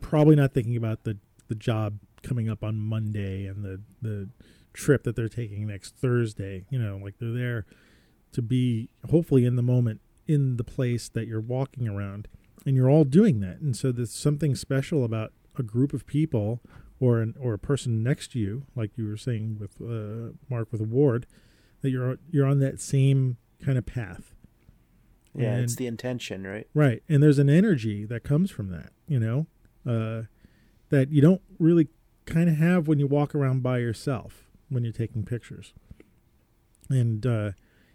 [0.00, 4.28] probably not thinking about the the job coming up on Monday and the the
[4.74, 6.66] trip that they're taking next Thursday.
[6.68, 7.66] You know, like they're there
[8.32, 12.28] to be hopefully in the moment in the place that you're walking around,
[12.66, 13.60] and you're all doing that.
[13.60, 16.60] And so there's something special about a group of people
[17.00, 20.68] or an or a person next to you, like you were saying with uh, Mark
[20.70, 21.26] with a ward,
[21.82, 24.34] that you're you're on that same kind of path.
[25.34, 27.02] yeah it's the intention right Right.
[27.08, 29.46] And there's an energy that comes from that, you know,
[29.86, 30.22] uh,
[30.90, 31.88] that you don't really
[32.24, 34.43] kind of have when you walk around by yourself
[34.74, 35.72] when you're taking pictures.
[36.90, 37.52] And, uh,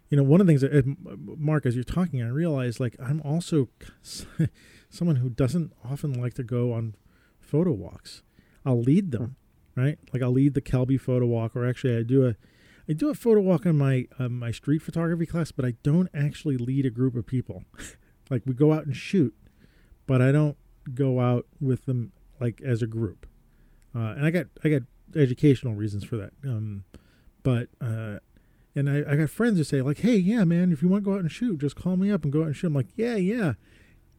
[0.09, 0.95] you know, one of the things that,
[1.37, 3.69] Mark, as you're talking, I realize like I'm also
[4.89, 6.95] someone who doesn't often like to go on
[7.39, 8.23] photo walks.
[8.65, 9.35] I'll lead them,
[9.75, 9.99] right?
[10.11, 12.35] Like I'll lead the Kelby photo walk, or actually I do a
[12.89, 16.09] I do a photo walk on my uh, my street photography class, but I don't
[16.13, 17.63] actually lead a group of people.
[18.31, 19.35] like we go out and shoot,
[20.07, 20.57] but I don't
[20.93, 23.27] go out with them like as a group.
[23.95, 24.81] Uh, and I got I got
[25.15, 26.31] educational reasons for that.
[26.43, 26.83] Um,
[27.43, 28.19] but uh,
[28.75, 31.09] and I, I got friends who say like, hey, yeah, man, if you want to
[31.09, 32.67] go out and shoot, just call me up and go out and shoot.
[32.67, 33.53] I'm like, yeah, yeah,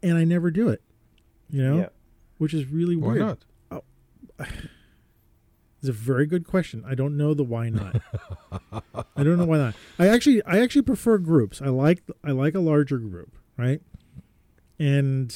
[0.02, 0.82] and I never do it.
[1.48, 1.88] You know, yeah
[2.40, 3.38] which is really Why weird.
[3.70, 3.84] not?
[5.82, 6.84] It's a very good question.
[6.86, 8.02] I don't know the why not.
[9.16, 9.74] I don't know why not.
[9.98, 11.62] I actually I actually prefer groups.
[11.62, 13.80] I like I like a larger group, right?
[14.78, 15.34] And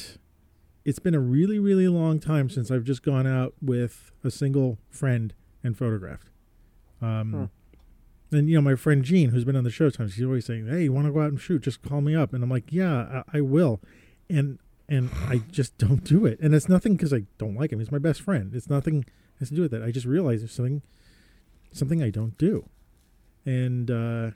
[0.85, 4.77] it's been a really really long time since I've just gone out with a single
[4.91, 5.33] friend
[5.65, 6.29] and photographed.
[7.03, 7.51] Um
[8.31, 10.67] and you know my friend Gene who's been on the show times she's always saying,
[10.69, 11.63] "Hey, you want to go out and shoot?
[11.63, 13.81] Just call me up." And I'm like, "Yeah, I, I will."
[14.29, 14.59] And
[14.89, 16.39] and I just don't do it.
[16.41, 17.79] And it's nothing because I don't like him.
[17.79, 18.55] He's my best friend.
[18.55, 19.05] It's nothing
[19.41, 19.83] has to do with that.
[19.83, 20.83] I just realized there's something
[21.73, 22.69] something I don't do,
[23.45, 24.31] and uh,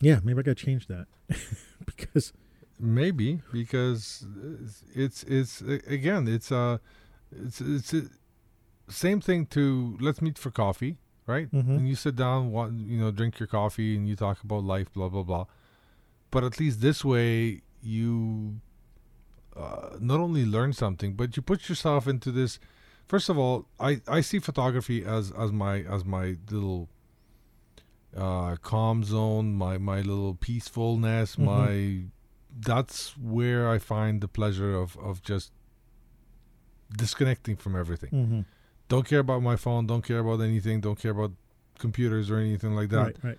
[0.00, 1.06] yeah, maybe I got to change that
[1.86, 2.32] because
[2.78, 4.26] Maybe because
[4.94, 6.76] it's it's again it's uh
[7.32, 7.94] it's it's
[8.88, 11.50] same thing to let's meet for coffee, right?
[11.50, 11.76] Mhm.
[11.78, 14.92] And you sit down, want you know, drink your coffee, and you talk about life,
[14.92, 15.46] blah blah blah.
[16.30, 18.60] But at least this way, you
[19.56, 22.58] uh, not only learn something, but you put yourself into this.
[23.06, 26.88] First of all, I I see photography as as my as my little
[28.16, 31.44] uh, calm zone, my my little peacefulness, Mhm.
[31.44, 32.10] my
[32.58, 35.52] that's where I find the pleasure of of just
[36.96, 38.10] disconnecting from everything.
[38.12, 38.44] Mhm.
[38.88, 39.86] Don't care about my phone.
[39.86, 40.80] Don't care about anything.
[40.80, 41.32] Don't care about
[41.78, 42.96] computers or anything like that.
[42.96, 43.38] right, right,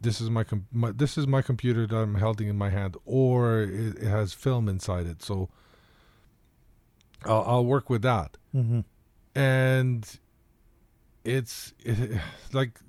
[0.00, 2.96] This is my, com- my this is my computer that I'm holding in my hand,
[3.04, 5.22] or it, it has film inside it.
[5.22, 5.48] So
[7.24, 8.80] I'll, I'll work with that, hmm
[9.34, 10.18] and
[11.24, 12.20] it's it,
[12.52, 12.80] like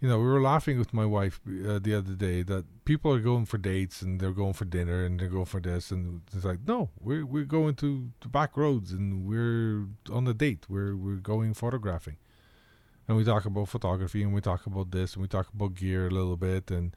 [0.00, 3.20] you know we were laughing with my wife uh, the other day that people are
[3.20, 6.44] going for dates and they're going for dinner and they're going for this and it's
[6.44, 10.66] like no we're we're going to the back roads and we're on a date.
[10.68, 12.16] We're we're going photographing.
[13.08, 16.08] And we talk about photography and we talk about this and we talk about gear
[16.08, 16.94] a little bit and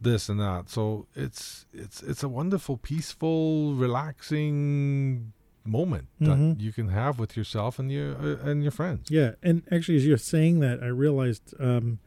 [0.00, 0.68] this and that.
[0.68, 5.32] So it's it's it's a wonderful peaceful relaxing
[5.68, 6.60] moment that Mhm.
[6.60, 10.06] you can have with yourself and your uh, and your friends Yeah, and actually, as
[10.06, 11.98] you're saying that, I realized um,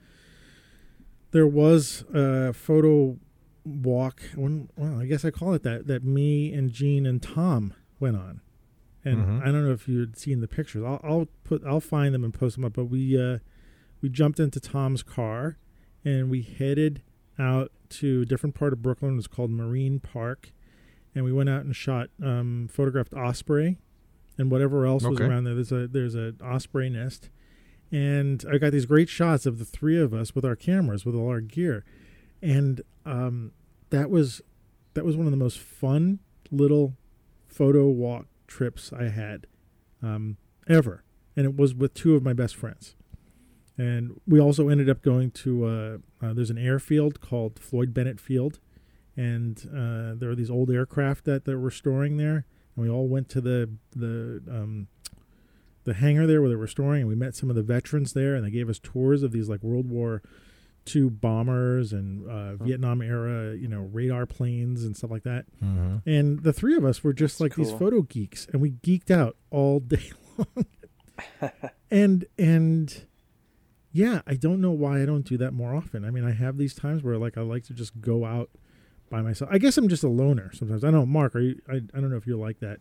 [1.32, 3.18] there was a photo
[3.64, 4.22] walk.
[4.36, 5.88] When, well, I guess I call it that.
[5.88, 8.41] That me and Gene and Tom went on,
[9.05, 9.41] and Mhm.
[9.41, 10.84] I don't know if you had seen the pictures.
[10.84, 12.74] I'll, I'll put, I'll find them and post them up.
[12.74, 13.39] But we uh,
[14.01, 15.57] we jumped into Tom's car,
[16.03, 17.01] and we headed
[17.39, 19.18] out to a different part of Brooklyn.
[19.18, 20.51] It's called Marine Park,
[21.14, 23.78] and we went out and shot, um, photographed osprey,
[24.38, 25.55] and whatever else was around there.
[25.55, 27.30] There's a there's an osprey nest,
[27.91, 31.16] and I got these great shots of the three of us with our cameras, with
[31.16, 31.84] all our gear,
[32.41, 33.51] and um,
[33.89, 34.41] that was
[34.93, 36.20] that was one of the most fun
[36.51, 36.95] little
[37.47, 39.47] photo walk trips I had
[40.01, 40.38] um,
[40.68, 41.03] ever,
[41.36, 42.95] and it was with two of my best friends.
[43.78, 48.20] And we also ended up going to uh, uh, there's an airfield called Floyd Bennett
[48.20, 48.59] Field,
[49.22, 52.45] and uh, there are these old aircraft that that were storing there,
[52.76, 54.88] and we all went to the the um,
[55.84, 58.34] the hangar there where they were storing, and we met some of the veterans there,
[58.34, 60.24] and they gave us tours of these like World War
[60.93, 65.45] II bombers and uh, Vietnam era, you know, radar planes and stuff like that.
[65.63, 65.97] mm-hmm.
[66.09, 69.36] And the three of us were just like these photo geeks, and we geeked out
[69.51, 70.65] all day long.
[71.91, 73.05] and and
[73.91, 76.05] yeah, I don't know why I don't do that more often.
[76.05, 78.49] I mean, I have these times where like I like to just go out
[79.12, 79.51] by myself.
[79.53, 80.84] I guess I'm just a loner sometimes.
[80.84, 81.36] I don't know, Mark.
[81.36, 81.62] Are you?
[81.70, 82.80] I, I don't know if you're like that.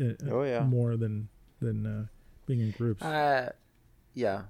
[0.00, 0.60] uh, Oh, yeah.
[0.62, 1.28] more than
[1.60, 2.04] than uh,
[2.46, 3.02] being in groups.
[3.02, 3.50] Uh,
[4.12, 4.42] yeah,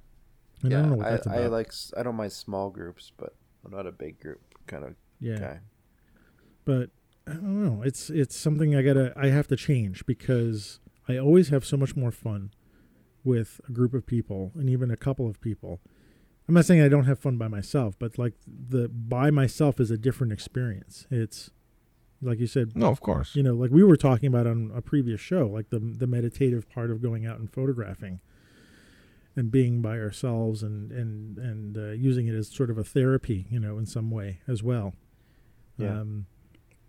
[0.62, 0.82] And I yeah.
[0.82, 1.52] don't know what I, that's I, about.
[1.52, 1.68] like.
[1.68, 3.34] s- I don't mind small groups, but
[3.64, 5.38] I'm not a big group kind of yeah.
[5.38, 5.60] guy.
[6.66, 6.90] but
[7.26, 7.82] I don't know.
[7.82, 11.96] It's it's something I gotta I have to change because I always have so much
[11.96, 12.50] more fun
[13.22, 15.80] with a group of people and even a couple of people.
[16.48, 19.90] I'm not saying I don't have fun by myself, but like the by myself is
[19.90, 21.06] a different experience.
[21.10, 21.50] It's
[22.20, 24.82] like you said, no of course you know, like we were talking about on a
[24.82, 28.20] previous show, like the the meditative part of going out and photographing
[29.36, 33.46] and being by ourselves and and and uh, using it as sort of a therapy,
[33.50, 34.94] you know, in some way as well.
[35.78, 36.00] Yeah.
[36.00, 36.26] Um,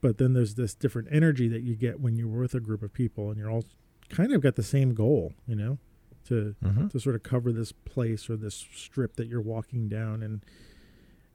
[0.01, 2.93] but then there's this different energy that you get when you're with a group of
[2.93, 3.66] people and you're all
[4.10, 5.80] kind of got the same goal, you know,
[6.26, 6.88] to mm-hmm.
[6.88, 10.41] to sort of cover this place or this strip that you're walking down and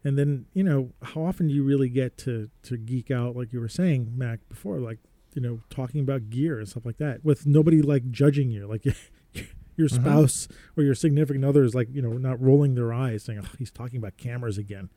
[0.04, 3.52] and then you know how often do you really get to to geek out like
[3.52, 4.98] you were saying mac before like
[5.34, 8.84] you know talking about gear and stuff like that with nobody like judging you like
[9.76, 9.94] your Mhm.
[9.94, 13.48] spouse or your significant other is like you know not rolling their eyes saying oh,
[13.58, 14.90] he's talking about cameras again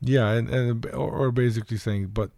[0.00, 2.30] Yeah, and, and or, or basically saying, but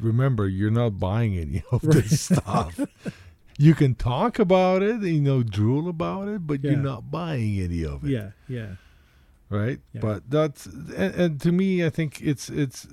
[0.00, 2.04] remember, you're not buying any of Right.
[2.04, 2.80] this stuff.
[3.66, 6.70] You can talk about it, you know, drool about it, but Yeah.
[6.70, 8.10] you're not buying any of it.
[8.10, 8.72] yeah yeah
[9.52, 9.80] Right.
[9.92, 10.00] Yeah.
[10.06, 10.66] But that's
[11.02, 12.86] and, and to me, I think it's it's.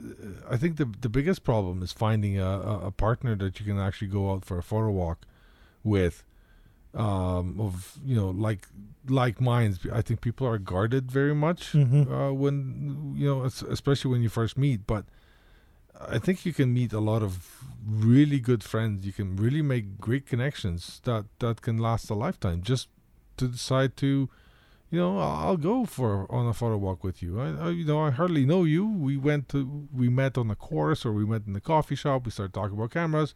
[0.49, 2.51] I think the the biggest problem is finding a,
[2.89, 5.20] a, partner that you can actually go out for a photo walk
[5.84, 6.24] with.
[6.95, 8.61] Um, of you know, like
[9.07, 9.76] like minds.
[9.99, 12.09] I think people are guarded very much Mhm.
[12.09, 13.43] uh, when you know,
[13.78, 14.80] especially when you first meet.
[14.88, 15.05] But
[15.99, 19.05] I think you can meet a lot of really good friends.
[19.05, 22.61] You can really make great connections that that can last a lifetime.
[22.61, 22.89] Just
[23.37, 24.29] to decide to,
[24.89, 27.39] you know, I'll go for on a photo walk with you.
[27.39, 28.85] I, I, you know, I hardly know you.
[28.87, 32.25] We went to, we met on the course, or we met in the coffee shop.
[32.25, 33.33] We started talking about cameras,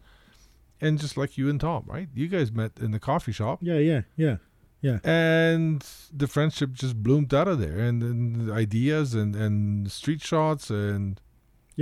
[0.80, 2.10] and just like you and Tom, right?
[2.14, 4.38] You guys met in the coffee shop, Yeah, yeah, yeah.
[4.82, 4.98] Yeah.
[5.04, 10.72] And the friendship just bloomed out of there, and, and ideas and and street shots
[10.72, 11.22] and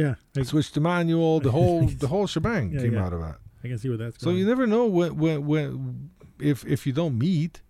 [0.04, 0.16] Yeah.
[0.38, 3.06] I, switch to manual, the whole the whole shebang Yeah, came yeah.
[3.06, 3.38] out of that.
[3.64, 4.38] I can see where that's So going.
[4.40, 7.62] you never know when when when if if you don't meet,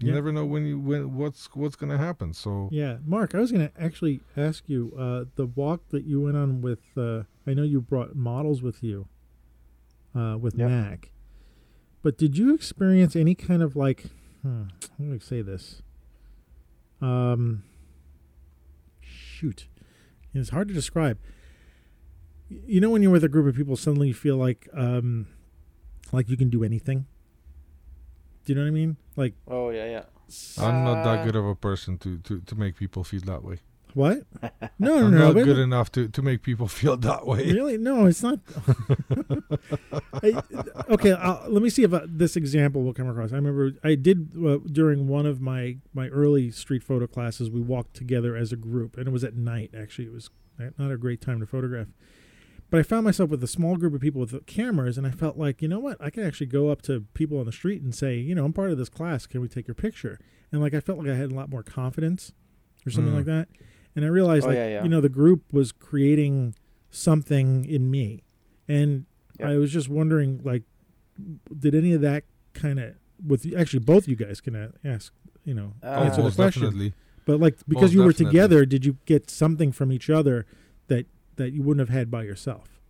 [0.00, 0.14] you Yeah.
[0.14, 2.32] never know when you when what's what's gonna happen.
[2.32, 6.20] So Yeah, Mark, I was going to actually ask you uh, the walk that you
[6.22, 6.84] went on with.
[6.96, 9.08] Uh, I know you brought models with you,
[10.14, 10.68] uh, with Yep.
[10.70, 11.12] Mac,
[12.02, 14.06] but did you experience any kind of like?
[14.42, 14.64] Hmm,
[14.98, 15.82] how do I say this?
[17.02, 17.62] Um,
[19.00, 19.68] shoot,
[20.40, 21.18] it's hard to describe.
[22.48, 25.26] You know, when you're with a group of people, suddenly you feel like, um,
[26.12, 27.06] like you can do anything.
[28.44, 28.96] Do you know what I mean?
[29.16, 30.04] Like Oh yeah, yeah.
[30.58, 33.42] I'm not that Uh, good of a person to to to make people feel that
[33.42, 33.58] way.
[33.94, 34.18] What?
[34.78, 35.18] No, no, I'm no.
[35.18, 37.50] not but- good enough to to make people feel that way.
[37.50, 37.78] Really?
[37.78, 38.40] No, it's not.
[40.22, 40.42] I,
[40.90, 43.32] okay, i let me see if uh, this example will come across.
[43.32, 47.50] I remember I did uh, during one of my my early street photo classes.
[47.50, 49.70] We walked together as a group, and it was at night.
[49.76, 50.30] Actually, it was
[50.78, 51.88] not a great time to photograph.
[52.68, 55.38] But I found myself with a small group of people with cameras, and I felt
[55.38, 55.96] like, you know what?
[56.00, 58.52] I can actually go up to people on the street and say, you know, I'm
[58.52, 59.24] part of this class.
[59.26, 60.18] Can we take your picture?
[60.50, 62.32] And like I felt like I had a lot more confidence,
[62.84, 63.16] or something Mm.
[63.16, 63.48] like that.
[63.96, 64.82] And I realized, Oh, like, yeah, yeah.
[64.84, 66.54] you know, the group was creating
[66.90, 68.22] something in me,
[68.68, 69.06] and
[69.40, 69.50] Yeah.
[69.50, 70.62] I was just wondering, like,
[71.58, 72.94] did any of that kind of
[73.26, 75.12] with actually both you guys can a- ask,
[75.44, 76.62] you know, Uh, answer the question.
[76.62, 76.92] definitely.
[77.24, 78.32] But like because Most you were definitely.
[78.32, 80.46] together, did you get something from each other
[80.88, 82.80] that that you wouldn't have had by yourself?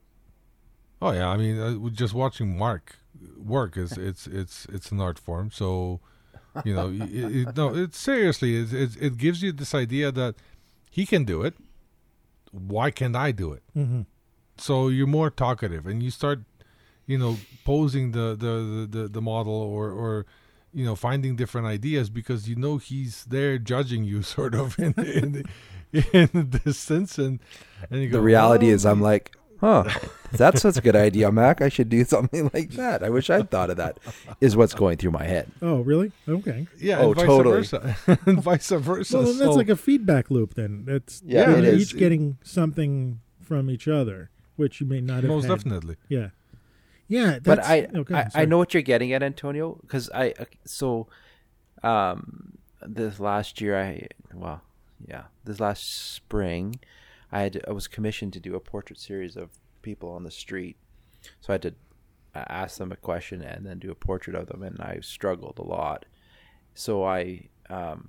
[1.00, 2.96] Oh yeah, I mean, uh, just watching Mark
[3.38, 5.50] work is it's it's it's an art form.
[5.50, 6.00] So,
[6.64, 10.10] you know, y- it, it, no, it's seriously, it, it it gives you this idea
[10.12, 10.34] that
[10.96, 11.54] he can do it.
[12.52, 13.62] Why can't I do it?
[13.76, 14.02] Mm-hmm.
[14.56, 16.40] So you're more talkative, and you start,
[17.06, 17.36] you know,
[17.66, 20.24] posing the the the, the, the model or or
[20.72, 24.92] you know finding different ideas because you know he's there judging you sort of in
[24.92, 25.44] the, in, the,
[26.22, 27.40] in the distance and
[27.90, 29.84] and you go The reality "Oh, is, I'm like, huh,
[30.32, 31.60] that's such a good idea, Mac.
[31.60, 33.02] I should do something like that.
[33.02, 33.98] I wish I'd thought of that.
[34.40, 35.50] Is what's going through my head.
[35.62, 36.12] Oh, really?
[36.28, 36.66] Okay.
[36.78, 37.56] Yeah, Oh, and vice totally.
[37.58, 37.96] versa.
[38.26, 39.10] and vice versa.
[39.10, 40.54] So then that's So- like a feedback loop.
[40.54, 41.82] Then that's Yeah, you're it is.
[41.92, 45.24] each getting something from each other, which you may not have.
[45.24, 45.56] most had.
[45.58, 45.96] definitely.
[46.08, 46.30] Yeah.
[47.08, 50.34] Yeah, but I, okay, I, I know what you're getting at, Antonio, because I
[50.64, 51.06] so,
[51.84, 54.62] um, this last year I well,
[55.06, 56.80] yeah, this last spring,
[57.36, 59.50] I had I was commissioned to do a portrait series of
[59.82, 60.76] people on the street,
[61.40, 61.74] so I had to
[62.34, 65.58] uh, ask them a question and then do a portrait of them, and I struggled
[65.58, 66.00] a lot,
[66.74, 68.00] so I um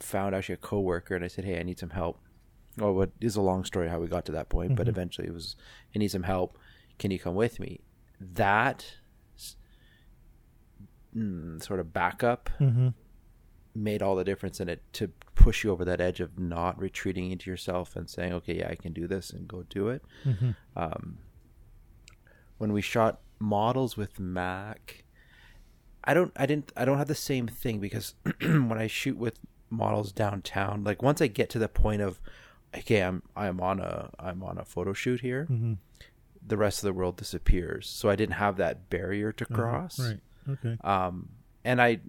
[0.00, 2.16] found actually a coworker and I said, hey, I need some help.
[2.80, 4.90] Oh, what is a long story how we got to that point, but Mhm.
[4.94, 5.56] eventually it was,
[5.94, 6.58] I need some help.
[6.98, 7.80] Can you come with me?
[8.20, 8.84] That
[11.16, 12.92] mm, sort of backup Mhm.
[13.74, 17.30] Made all the difference in it to push you over that edge of not retreating
[17.32, 20.02] into yourself and saying, okay, yeah, I can do this and go do it.
[20.24, 20.54] Mhm.
[20.76, 21.18] Um,
[22.58, 25.04] when we shot models with Mac,
[26.04, 29.38] I don't, I didn't, I don't have the same thing because when I shoot with
[29.70, 32.20] models downtown, like once I get to the point of,
[32.76, 35.78] okay, I'm, I'm on a, I'm on a photo shoot here, Mhm.
[36.46, 37.88] the rest of the world disappears.
[37.88, 39.54] So I didn't have that barrier to Uh-huh.
[39.54, 39.98] cross.
[39.98, 40.20] Right.
[40.48, 40.76] Okay.
[40.84, 41.30] Um,
[41.64, 42.00] and I,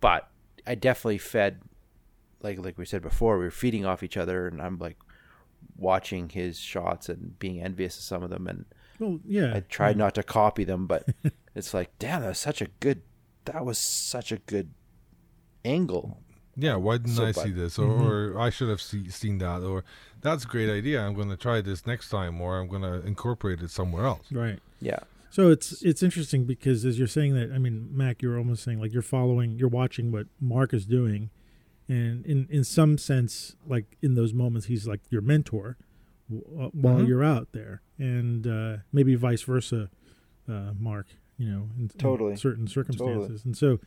[0.00, 0.28] but
[0.66, 1.60] I definitely fed,
[2.42, 4.96] like like we said before, we were feeding off each other, and I'm like
[5.76, 8.64] watching his shots and being envious of some of them, and
[8.98, 9.54] Well, yeah.
[9.56, 10.04] I tried yeah.
[10.04, 11.06] not to copy them, but
[11.54, 13.02] it's like, damn, that was such a good,
[13.46, 14.70] that was such a good
[15.64, 16.20] angle.
[16.56, 17.78] Yeah, why didn't So, I but- see this?
[17.78, 18.00] Or, Mhm.
[18.34, 19.62] or I should have see, seen that.
[19.62, 19.84] Or
[20.20, 21.00] that's a great idea.
[21.00, 24.30] I'm going to try this next time, or I'm going to incorporate it somewhere else.
[24.30, 24.58] Right.
[24.80, 24.98] Yeah,
[25.30, 28.80] So it's it's interesting because as you're saying that, I mean, Mac, you're almost saying
[28.80, 31.30] like you're following, you're watching what Mark is doing,
[31.88, 35.76] and in in some sense, like in those moments, he's like your mentor
[36.28, 37.06] w- uh, while Mhm.
[37.06, 39.88] you're out there, and uh, maybe vice versa,
[40.48, 41.06] uh, Mark.
[41.38, 42.36] You know, in, in Totally.
[42.36, 43.78] certain circumstances, and so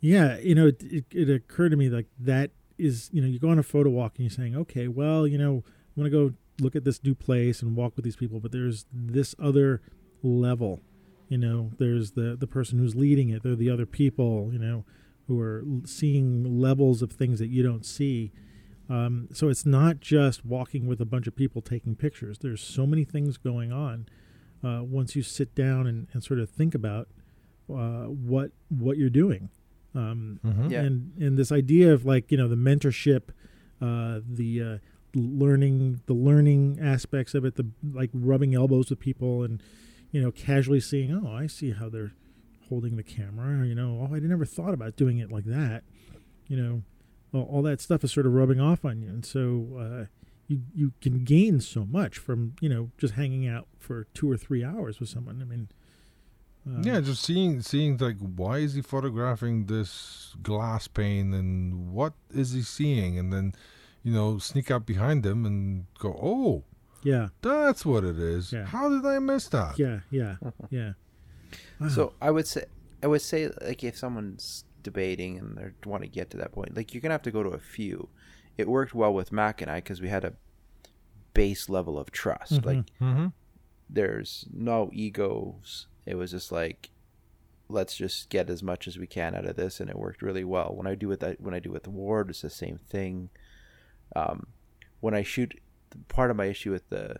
[0.00, 3.38] yeah, you know, it, it, it occurred to me like that is you know you
[3.38, 5.56] go on a photo walk and you're saying, okay, well, you know,
[5.96, 8.86] I'm gonna go look at this new place and walk with these people, but there's
[8.92, 9.82] this other
[10.22, 10.80] level
[11.28, 14.58] you know there's the the person who's leading it there are the other people you
[14.58, 14.84] know
[15.28, 18.32] who are seeing levels of things that you don't see
[18.90, 22.86] um, so it's not just walking with a bunch of people taking pictures there's so
[22.86, 24.06] many things going on
[24.64, 27.08] uh, once you sit down and, and sort of think about
[27.72, 29.48] uh, what what you're doing.
[29.94, 30.70] Um, Mhm.
[30.70, 30.82] Yeah.
[30.82, 33.30] and and this idea of like you know the mentorship
[33.80, 34.78] uh the uh
[35.14, 39.62] learning the learning aspects of it the like rubbing elbows with people and
[40.12, 42.12] you know casually seeing oh i see how they're
[42.68, 45.82] holding the camera you know oh I'd never thought about doing it like that
[46.46, 46.82] you know
[47.32, 49.08] all, all that stuff is sort of rubbing off on you.
[49.08, 50.06] And so uh
[50.48, 54.36] you you can gain so much from you know just hanging out for two or
[54.36, 55.40] three hours with someone.
[55.40, 55.68] I mean
[56.64, 62.12] uh, yeah, just seeing seeing like why is he photographing this glass pane and what
[62.32, 63.18] is he seeing?
[63.18, 63.54] And then
[64.02, 66.64] you know sneak up behind him and go oh
[67.02, 68.64] yeah that's what it is Yeah.
[68.64, 70.36] how did I miss that yeah yeah
[70.70, 70.92] yeah
[71.80, 71.88] Wow.
[71.88, 72.64] So I would say
[73.02, 76.76] I would say like if someone's debating and they want to get to that point,
[76.76, 78.08] like you're gonna have to go to a few.
[78.56, 80.34] It worked well with Mac and I because we had a
[81.34, 82.52] base level of trust.
[82.52, 82.64] Mhm.
[82.64, 83.26] Like mm-hmm.
[83.90, 85.88] there's no egos.
[86.06, 86.90] It was just like
[87.68, 90.44] let's just get as much as we can out of this, and it worked really
[90.44, 90.74] well.
[90.74, 93.30] When I do with that, when I do with the ward, it's the same thing.
[94.14, 94.46] Um,
[95.00, 95.58] when I shoot,
[96.08, 97.16] part of my issue with the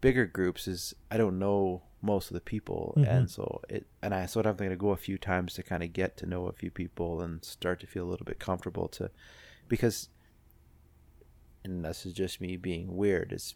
[0.00, 3.08] bigger groups is I don't know most of the people, Mhm.
[3.08, 5.82] and so it and I sort of have to go a few times to kind
[5.82, 8.88] of get to know a few people and start to feel a little bit comfortable
[8.88, 9.10] to
[9.68, 10.08] because
[11.64, 13.54] and this is just me being weird it's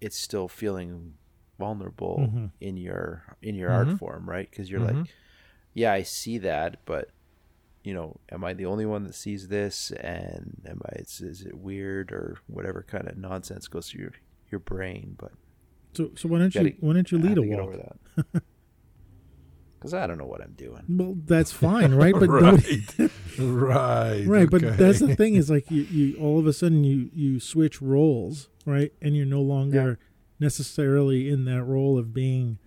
[0.00, 1.14] it's still feeling
[1.58, 2.50] vulnerable Mhm.
[2.60, 3.74] in your in your Mhm.
[3.74, 5.02] art form right because you're Mhm.
[5.02, 5.14] like
[5.72, 7.10] yeah i see that but
[7.84, 11.42] you know am i the only one that sees this and am i is, is
[11.42, 14.12] it weird or whatever kind of nonsense goes through your
[14.50, 15.32] your brain but
[15.92, 17.60] So, so why don't Gotta- you why don't you lead a walk?
[17.60, 18.42] over that
[19.78, 22.14] because i don't know what i'm doing Well, that's fine, right?
[22.14, 22.82] But nobody,
[23.38, 24.48] right right.
[24.50, 27.82] But that's the thing is like you, you all of a sudden you you switch
[27.82, 28.92] roles, right?
[29.02, 29.98] And you're no longer
[30.40, 32.58] necessarily in that role of being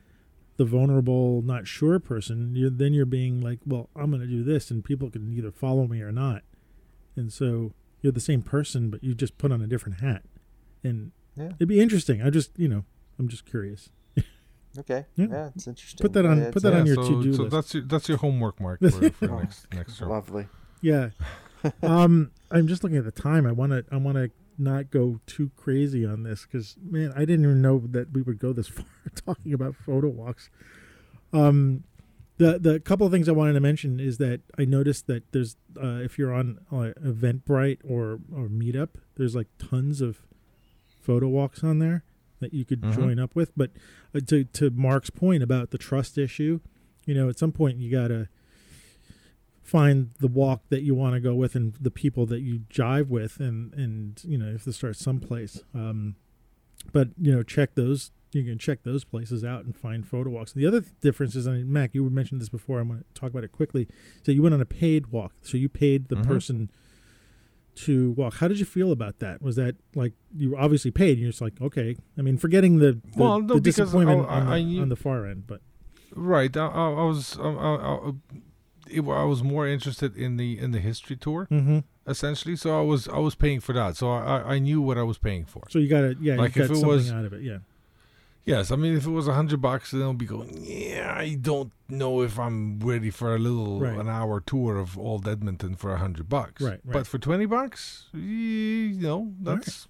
[0.58, 2.55] the vulnerable, not sure person.
[2.55, 5.51] You're then you're being like, well, I'm going to do this, and people can either
[5.51, 6.41] follow me or not.
[7.16, 10.24] And so you're the same person, but you just put on a different hat.
[10.84, 11.51] And Yeah.
[11.55, 12.22] it'd be interesting.
[12.22, 12.86] I just you know
[13.20, 13.89] I'm just curious.
[14.80, 15.28] okay Yeah.
[15.30, 17.43] yeah, it's interesting Put that on- It's, put that uh, on your so, to-do so
[17.43, 17.55] list.
[17.55, 20.47] that's your that's your homework mark for, for next next show lovely
[20.82, 21.10] Yeah.
[21.82, 23.47] um, I'm just looking at the time.
[23.47, 23.84] I want to.
[23.91, 27.80] I want to not go too crazy on this because man, I didn't even know
[27.91, 28.86] that we would go this far
[29.16, 30.49] talking about photo walks.
[31.34, 31.84] Um,
[32.38, 35.55] the the couple of things I wanted to mention is that I noticed that there's
[35.82, 40.20] uh, if you're on uh, Eventbrite or or Meetup, there's like tons of
[41.01, 42.03] photo walks on there
[42.39, 42.93] that you could Mhm.
[42.93, 43.51] join up with.
[43.58, 43.72] But
[44.14, 46.60] uh, to to Mark's point about the trust issue,
[47.05, 48.30] you know, at some point you gotta
[49.68, 53.07] find the walk that you want to go with and the people that you jive
[53.09, 56.15] with and and you know you have to start someplace um
[56.93, 60.53] but you know check those you can check those places out and find photo walks
[60.53, 63.43] the other difference is and mac you mentioned this before i'm going to talk about
[63.43, 63.89] it quickly
[64.24, 66.26] so you went on a paid walk so you paid the Mhm.
[66.26, 66.70] person
[67.76, 71.11] to walk how did you feel about that was that like you were obviously paid
[71.11, 74.39] and you're just like okay i mean forgetting the, the, Well, no, the disappointment I-
[74.39, 75.59] on, the, I on the far end but
[76.15, 76.55] Right.
[76.55, 78.11] I, I, I was um, I, I,
[78.90, 81.80] it, I was more interested in the in the history tour mm-hmm.
[82.08, 82.56] essentially.
[82.56, 83.96] So I was I was paying for that.
[83.98, 85.64] So I I- knew what I was paying for.
[85.70, 87.60] so you got it, yeah Like you if it was- out of it yeah
[88.46, 90.64] Yes, I mean if it was a hundred bucks, then I'll be going.
[90.64, 93.98] Yeah, I don't know if I'm ready for a little Right.
[94.00, 96.62] an hour tour of old Edmonton for a hundred bucks.
[96.62, 96.94] Right, right.
[96.94, 99.90] But for twenty bucks, you know that's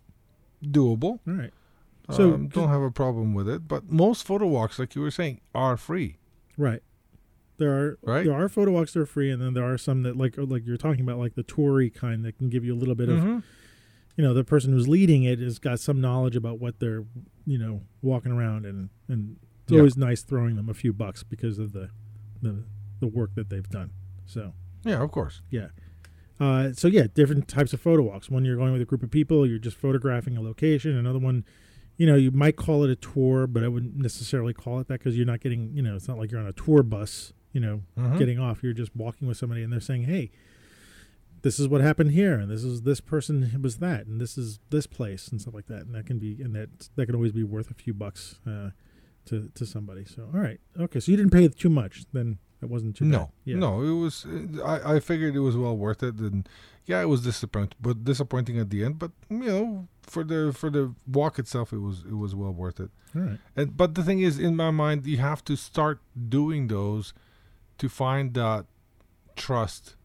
[0.64, 1.20] doable.
[1.28, 1.54] all right
[2.10, 3.68] So, So um, don't have a problem with it.
[3.68, 6.18] But most photo walks, like you were saying, are free.
[6.58, 6.82] Right.
[7.58, 8.24] There are Right.
[8.26, 10.66] there are photo walks that are free, and then there are some that like like
[10.66, 13.20] you're talking about, like the toury kind that can give you a little bit of
[13.20, 13.44] Mhm.
[14.16, 17.06] you know the person who's leading it has got some knowledge about what they're
[17.46, 19.80] you know walking around and and it's Yeah.
[19.80, 21.90] always nice throwing them a few bucks because of the
[22.42, 22.64] the
[23.00, 23.92] the work that they've done.
[24.26, 24.54] So
[24.86, 25.42] Yeah, of course.
[25.50, 25.70] Yeah.
[26.40, 28.30] Uh, so yeah, different types of photo walks.
[28.30, 30.96] One you're going with a group of people, you're just photographing a location.
[30.96, 31.44] Another one,
[31.98, 35.00] you know, you might call it a tour, but I wouldn't necessarily call it that
[35.00, 37.62] because you're not getting, you know, it's not like you're on a tour bus, you
[37.66, 38.20] know, Mhm.
[38.20, 38.62] getting off.
[38.64, 40.30] You're just walking with somebody and they're saying, hey,
[41.42, 44.60] this is what happened here, and this is this person was that, and this is
[44.70, 45.82] this place, and stuff like that.
[45.86, 48.70] And that can be, and that that can always be worth a few bucks uh,
[49.26, 50.04] to to somebody.
[50.06, 53.18] So all right, okay, so you didn't pay too much, then it wasn't too No,
[53.20, 53.30] bad.
[53.46, 53.58] Yeah.
[53.66, 54.26] no, it was.
[54.66, 56.50] I, I figured it was well worth it, and
[56.86, 58.98] yeah, it was disappointing, but disappointing at the end.
[58.98, 62.80] But you know, for the for the walk itself, it was it was well worth
[62.80, 62.90] it.
[63.16, 63.40] All right.
[63.56, 66.02] And but the thing is, in my mind, you have to start
[66.38, 67.14] doing those
[67.78, 68.66] to find that
[69.36, 69.96] trust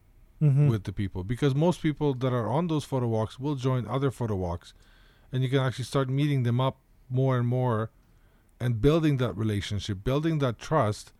[0.40, 0.68] Mhm.
[0.68, 4.10] with the people, because most people that are on those photo walks will join other
[4.10, 4.74] photo walks,
[5.30, 6.76] and you can actually start meeting them up
[7.08, 7.90] more and more,
[8.60, 11.12] and building that relationship, building that trust.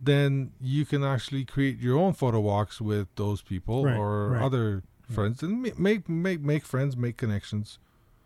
[0.00, 4.42] then you can actually create your own photo walks with those people Right, or right.
[4.42, 7.80] other friends and make make make friends, make connections.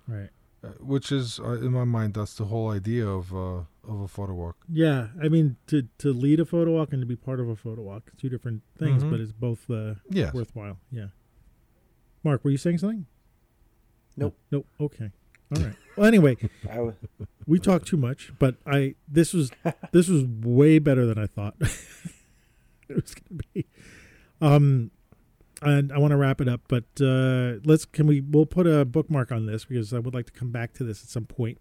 [0.06, 0.28] Right.
[0.62, 4.08] Uh, which is uh, in my mind that's the whole idea of uh, of a
[4.08, 4.56] photo walk.
[4.68, 7.56] Yeah, I mean to to lead a photo walk and to be part of a
[7.56, 9.10] photo walk, two different things, Mhm.
[9.10, 10.32] but it's both uh, Yes.
[10.32, 10.78] worthwhile.
[10.90, 11.08] Yeah.
[12.24, 13.06] Mark, were you saying something?
[14.16, 14.36] Nope.
[14.50, 14.66] Nope.
[14.80, 15.10] Okay.
[15.56, 15.74] All right.
[15.96, 16.36] Well, anyway,
[17.46, 19.50] we talked too much, but I this was
[19.92, 23.66] this was way better than I thought it was going to be.
[24.40, 24.90] Um,
[25.60, 28.84] and I want to wrap it up, but uh, let's can we we'll put a
[28.84, 31.58] bookmark on this because I would like to come back to this at some point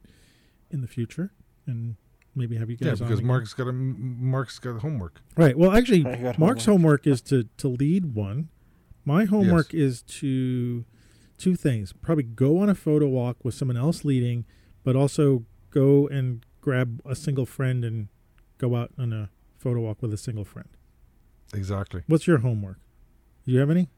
[0.69, 1.31] in the future
[1.67, 1.95] and
[2.35, 3.27] maybe have you guys on because again.
[3.27, 5.21] Mark's got a Mark's got homework.
[5.35, 5.57] Right.
[5.57, 6.03] Well, actually,
[6.37, 8.49] Mark's homework is to to lead one.
[9.05, 10.85] My homework is to
[11.37, 11.93] two things.
[11.93, 14.45] Probably go on a photo walk with someone else leading,
[14.83, 18.09] but also go and grab a single friend and
[18.57, 20.69] go out on a photo walk with a single friend.
[21.53, 22.03] Exactly.
[22.07, 22.77] What's your homework?
[23.45, 23.89] Do you have any?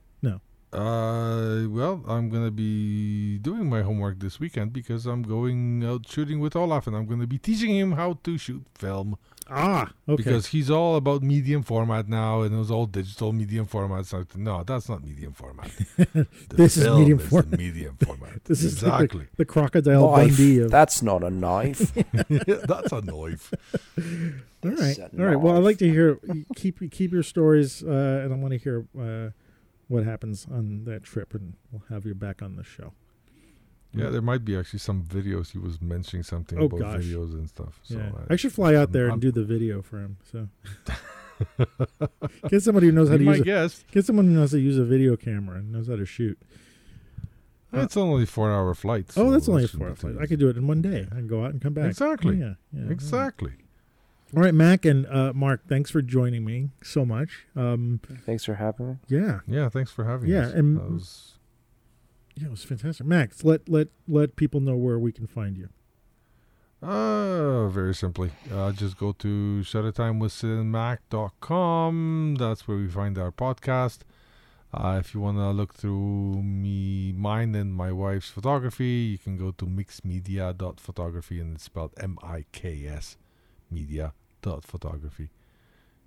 [0.74, 6.40] Uh, well, I'm gonna be doing my homework this weekend because I'm going out shooting
[6.40, 9.16] with Olaf, and I'm gonna be teaching him how to shoot film
[9.48, 10.16] Ah, okay.
[10.16, 14.06] because he's all about medium format now, and it was all digital medium format.
[14.06, 15.70] So no, that's not medium format.
[16.48, 17.58] This is medium the format.
[17.58, 18.44] medium format.
[18.44, 19.24] this is like exactly.
[19.24, 20.38] the, the crocodile knife.
[20.38, 20.70] Of.
[20.70, 21.92] That's not a knife.
[22.28, 23.52] that's a knife.
[24.64, 25.36] All right, all right.
[25.36, 26.18] Well, I'd like to hear
[26.56, 29.30] keep keep your stories, uh, and I want to hear uh,
[29.88, 32.92] what happens on that trip, and we'll have you back on the show.
[33.96, 35.52] Yeah, there might be actually some videos.
[35.52, 37.04] He was mentioning something Oh, about gosh.
[37.04, 37.78] videos and stuff.
[37.84, 40.16] So yeah, I, I should fly out there I'm- and do the video for him.
[40.32, 40.48] So
[42.48, 44.62] get somebody who knows how to use my a, get someone who knows how to
[44.62, 46.38] use a video camera and knows how to shoot.
[47.72, 49.12] Uh, It's only four hour flight.
[49.16, 50.14] oh, that's only a four hour flight.
[50.20, 51.06] I could do it in one day.
[51.10, 51.86] I can go out and come back.
[51.86, 52.36] Exactly.
[52.36, 52.54] Yeah.
[52.72, 53.52] yeah Exactly.
[54.36, 57.46] All right, Mac and uh, Mark, thanks for joining me so much.
[57.54, 58.96] Um, Thanks for having me.
[59.08, 60.52] yeah, Yeah, thanks for having Yeah, us.
[60.54, 61.30] and- was-
[62.36, 63.06] yeah, it was fantastic.
[63.06, 65.68] Max, let let let people know where we can find you.
[66.82, 68.32] Uh, very simply.
[68.52, 72.34] Uh, just go to shuttertimewithsidandmac.com.
[72.38, 74.00] That's where we find our podcast.
[74.72, 79.36] Uh, if you want to look through me, mine and my wife's photography, you can
[79.38, 83.16] go to miksmedia.photography and it's spelled M-I-K-S
[83.74, 85.30] media.photography.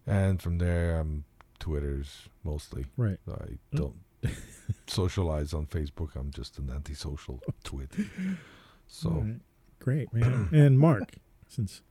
[0.05, 1.25] And from there, I'm
[1.59, 2.85] Twitter's mostly.
[2.95, 3.17] Right.
[3.29, 3.95] I don't
[4.87, 6.15] socialize on Facebook.
[6.15, 7.91] I'm just an antisocial twit.
[8.87, 9.39] So All right.
[9.79, 10.49] great, man.
[10.53, 11.15] and Mark,
[11.47, 11.81] since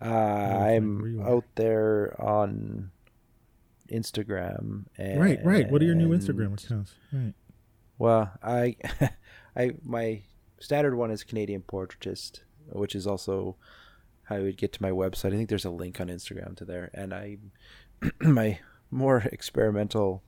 [0.00, 1.28] Uh, I'm you are.
[1.28, 2.90] out there on
[3.90, 4.84] Instagram.
[4.96, 5.70] And right, right.
[5.70, 6.94] What are your new Instagram accounts?
[7.12, 7.34] Right.
[7.98, 8.76] Well, I,
[9.56, 10.22] I my
[10.60, 12.40] standard one is Canadian Portraitist,
[12.70, 13.56] which is also
[14.38, 15.26] you would get to my website.
[15.32, 17.38] I think there's a link on Instagram to there, and I,
[18.20, 18.58] my
[18.90, 20.22] more experimental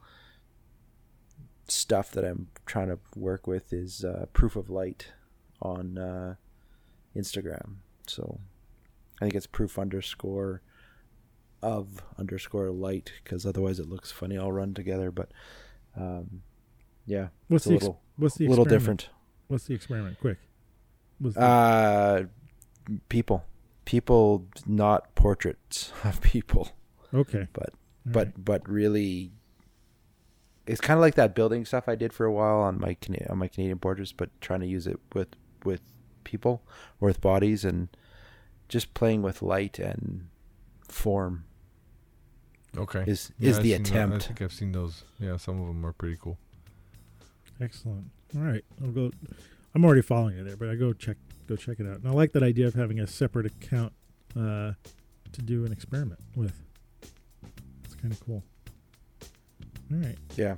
[1.69, 5.13] stuff that I'm trying to work with is uh, proof of light
[5.61, 6.35] on uh,
[7.17, 7.77] Instagram.
[8.07, 8.41] So
[9.21, 10.63] I think it's proof underscore
[11.63, 15.11] of underscore light because otherwise it looks funny all run together.
[15.11, 15.31] But
[15.97, 16.43] um,
[17.07, 19.09] yeah, What's the ex- little what's the little different.
[19.49, 20.19] What's the experiment?
[20.21, 20.39] Quick.
[21.21, 22.23] Was the- Uh,
[23.09, 23.45] people,
[23.85, 26.71] people, not portraits of people,
[27.13, 27.49] okay.
[27.53, 27.71] but
[28.07, 28.45] All but right.
[28.45, 29.33] but really,
[30.67, 32.97] it's kind of like that building stuff I did for a while on my
[33.29, 35.29] on my Canadian portraits, but trying to use it with
[35.65, 35.81] with
[36.25, 36.63] people
[37.01, 37.89] or with bodies and
[38.69, 40.29] just playing with light and
[40.89, 41.45] form
[42.77, 43.05] okay.
[43.07, 43.89] is Yeah, is I've the seen that.
[43.91, 44.17] attempt.
[44.17, 45.05] I think I've seen those.
[45.19, 46.39] Yeah, some of them are pretty cool.
[47.61, 48.11] Excellent.
[48.37, 49.11] All right, I'll go.
[49.75, 51.17] I'm already following you there, but I go check
[51.53, 51.97] go check it out.
[51.99, 53.93] And I like that idea of having a separate account
[54.37, 54.73] uh,
[55.33, 56.55] to do an experiment with.
[57.85, 58.43] It's kind of cool.
[59.93, 60.57] All right, Yeah.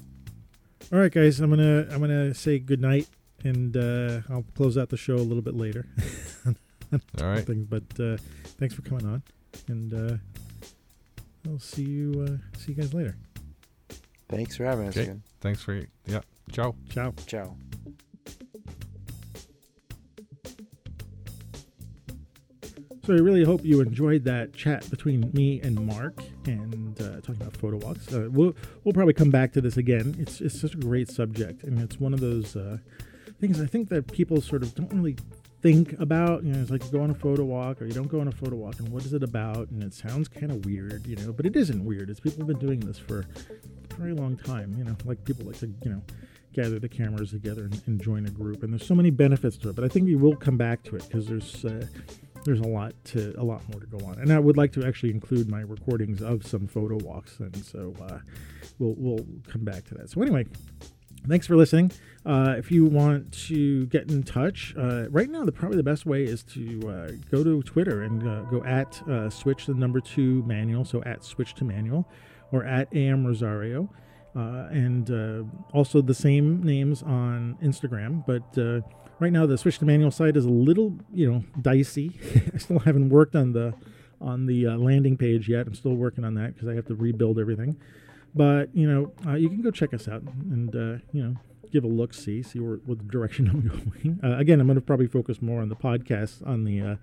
[0.92, 1.40] all right, guys.
[1.40, 3.08] I'm gonna I'm gonna say good night,
[3.42, 5.86] and uh, I'll close out the show a little bit later.
[7.20, 7.44] All right.
[7.44, 8.16] Things, but uh,
[8.58, 9.22] thanks for coming on,
[9.66, 10.16] and uh,
[11.50, 13.16] I'll see you uh, see you guys later.
[14.28, 15.02] Thanks for having us Okay.
[15.04, 15.22] again.
[15.40, 15.74] Thanks for
[16.06, 16.20] yeah.
[16.52, 16.76] Ciao.
[16.90, 17.12] Ciao.
[17.26, 17.56] Ciao.
[23.04, 27.36] So I really hope you enjoyed that chat between me and Mark and uh, talking
[27.42, 28.10] about photo walks.
[28.10, 30.16] Uh, we'll we'll probably come back to this again.
[30.18, 32.78] It's it's such a great subject, and it's one of those uh,
[33.38, 35.16] things I think that people sort of don't really
[35.60, 36.44] think about.
[36.44, 38.28] You know, it's like you go on a photo walk or you don't go on
[38.28, 39.68] a photo walk, and what is it about?
[39.68, 42.08] And it sounds kind of weird, you know, but it isn't weird.
[42.08, 43.26] It's people have been doing this for
[43.90, 44.76] a very long time.
[44.78, 46.02] You know, like people like to you know
[46.54, 49.68] gather the cameras together and, and join a group, and there's so many benefits to
[49.68, 49.76] it.
[49.76, 51.86] But I think we will come back to it because there's uh,
[52.44, 54.86] there's a lot to a lot more to go on, and I would like to
[54.86, 58.18] actually include my recordings of some photo walks, and so uh,
[58.78, 60.10] we'll we'll come back to that.
[60.10, 60.46] So anyway,
[61.28, 61.92] thanks for listening.
[62.24, 66.06] Uh, if you want to get in touch, uh, right now the probably the best
[66.06, 70.00] way is to uh, go to Twitter and uh, go at uh, switch the number
[70.00, 72.08] two manual, so at switch to manual,
[72.52, 73.90] or at am Rosario,
[74.36, 75.10] uh, and
[75.72, 78.24] also the same names on Instagram.
[78.26, 78.84] But
[79.20, 82.18] right now the switch to manual side is a little you know dicey.
[82.54, 83.74] I still haven't worked on the
[84.20, 85.66] on the landing page yet.
[85.66, 87.76] I'm still working on that because I have to rebuild everything.
[88.34, 90.74] But you know, you can go check us out and
[91.12, 91.36] you know
[91.74, 94.20] give a look, see, see where, what direction I'm going.
[94.22, 96.96] Uh, again, I'm going to probably focus more on the podcast on the uh,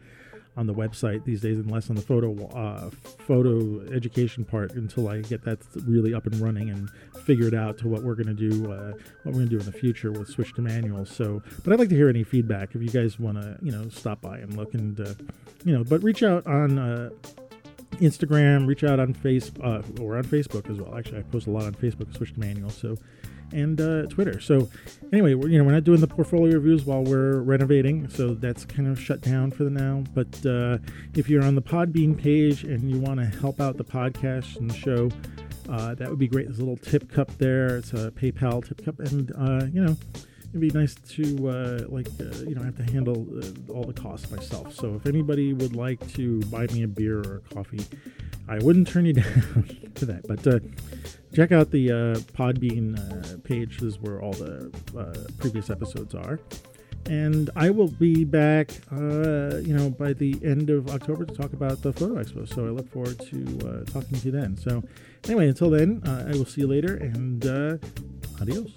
[0.58, 2.90] on the website these days, and less on the photo uh,
[3.26, 6.90] photo education part until I get that really up and running and
[7.24, 8.92] figured out to what we're going to do, uh,
[9.24, 11.06] what we're going to do in the future with switch to manual.
[11.06, 13.88] So, but I'd like to hear any feedback if you guys want to, you know,
[13.90, 15.14] stop by and look and, uh,
[15.64, 16.78] you know, but reach out on.
[16.78, 17.10] Uh,
[18.00, 20.98] Instagram, reach out on face uh, or on Facebook as well.
[20.98, 22.72] Actually, I post a lot on Facebook, Switch to Manual.
[22.72, 22.98] So
[23.54, 24.40] and uh, Twitter.
[24.40, 24.70] So
[25.12, 28.66] anyway, we're, you know we're not doing the portfolio reviews while we're renovating, so that's
[28.66, 30.04] kind of shut down for the now.
[30.14, 30.78] But uh,
[31.16, 34.70] if you're on the Podbean page and you want to help out the podcast and
[34.70, 35.10] the show,
[35.70, 36.48] uh, that would be great.
[36.48, 37.78] There's a little tip cup there.
[37.78, 39.96] It's a PayPal tip cup, and uh, you know
[40.52, 43.84] it'd be nice to uh, like uh, you know I have to handle uh, all
[43.84, 44.74] the costs myself.
[44.74, 47.86] So if anybody would like to buy me a beer or a coffee,
[48.48, 50.28] I wouldn't turn you down to that.
[50.28, 50.60] But uh,
[51.34, 53.80] check out the uh, Podbean uh, page.
[53.80, 56.40] This is where all the uh, previous episodes are.
[57.08, 61.54] And I will be back, uh, you know, by the end of October to talk
[61.54, 62.48] about the photo expo.
[62.48, 64.56] So I look forward to uh, talking to you then.
[64.56, 64.84] So
[65.26, 67.44] anyway, until then, I will see you later, and
[68.40, 68.72] adios.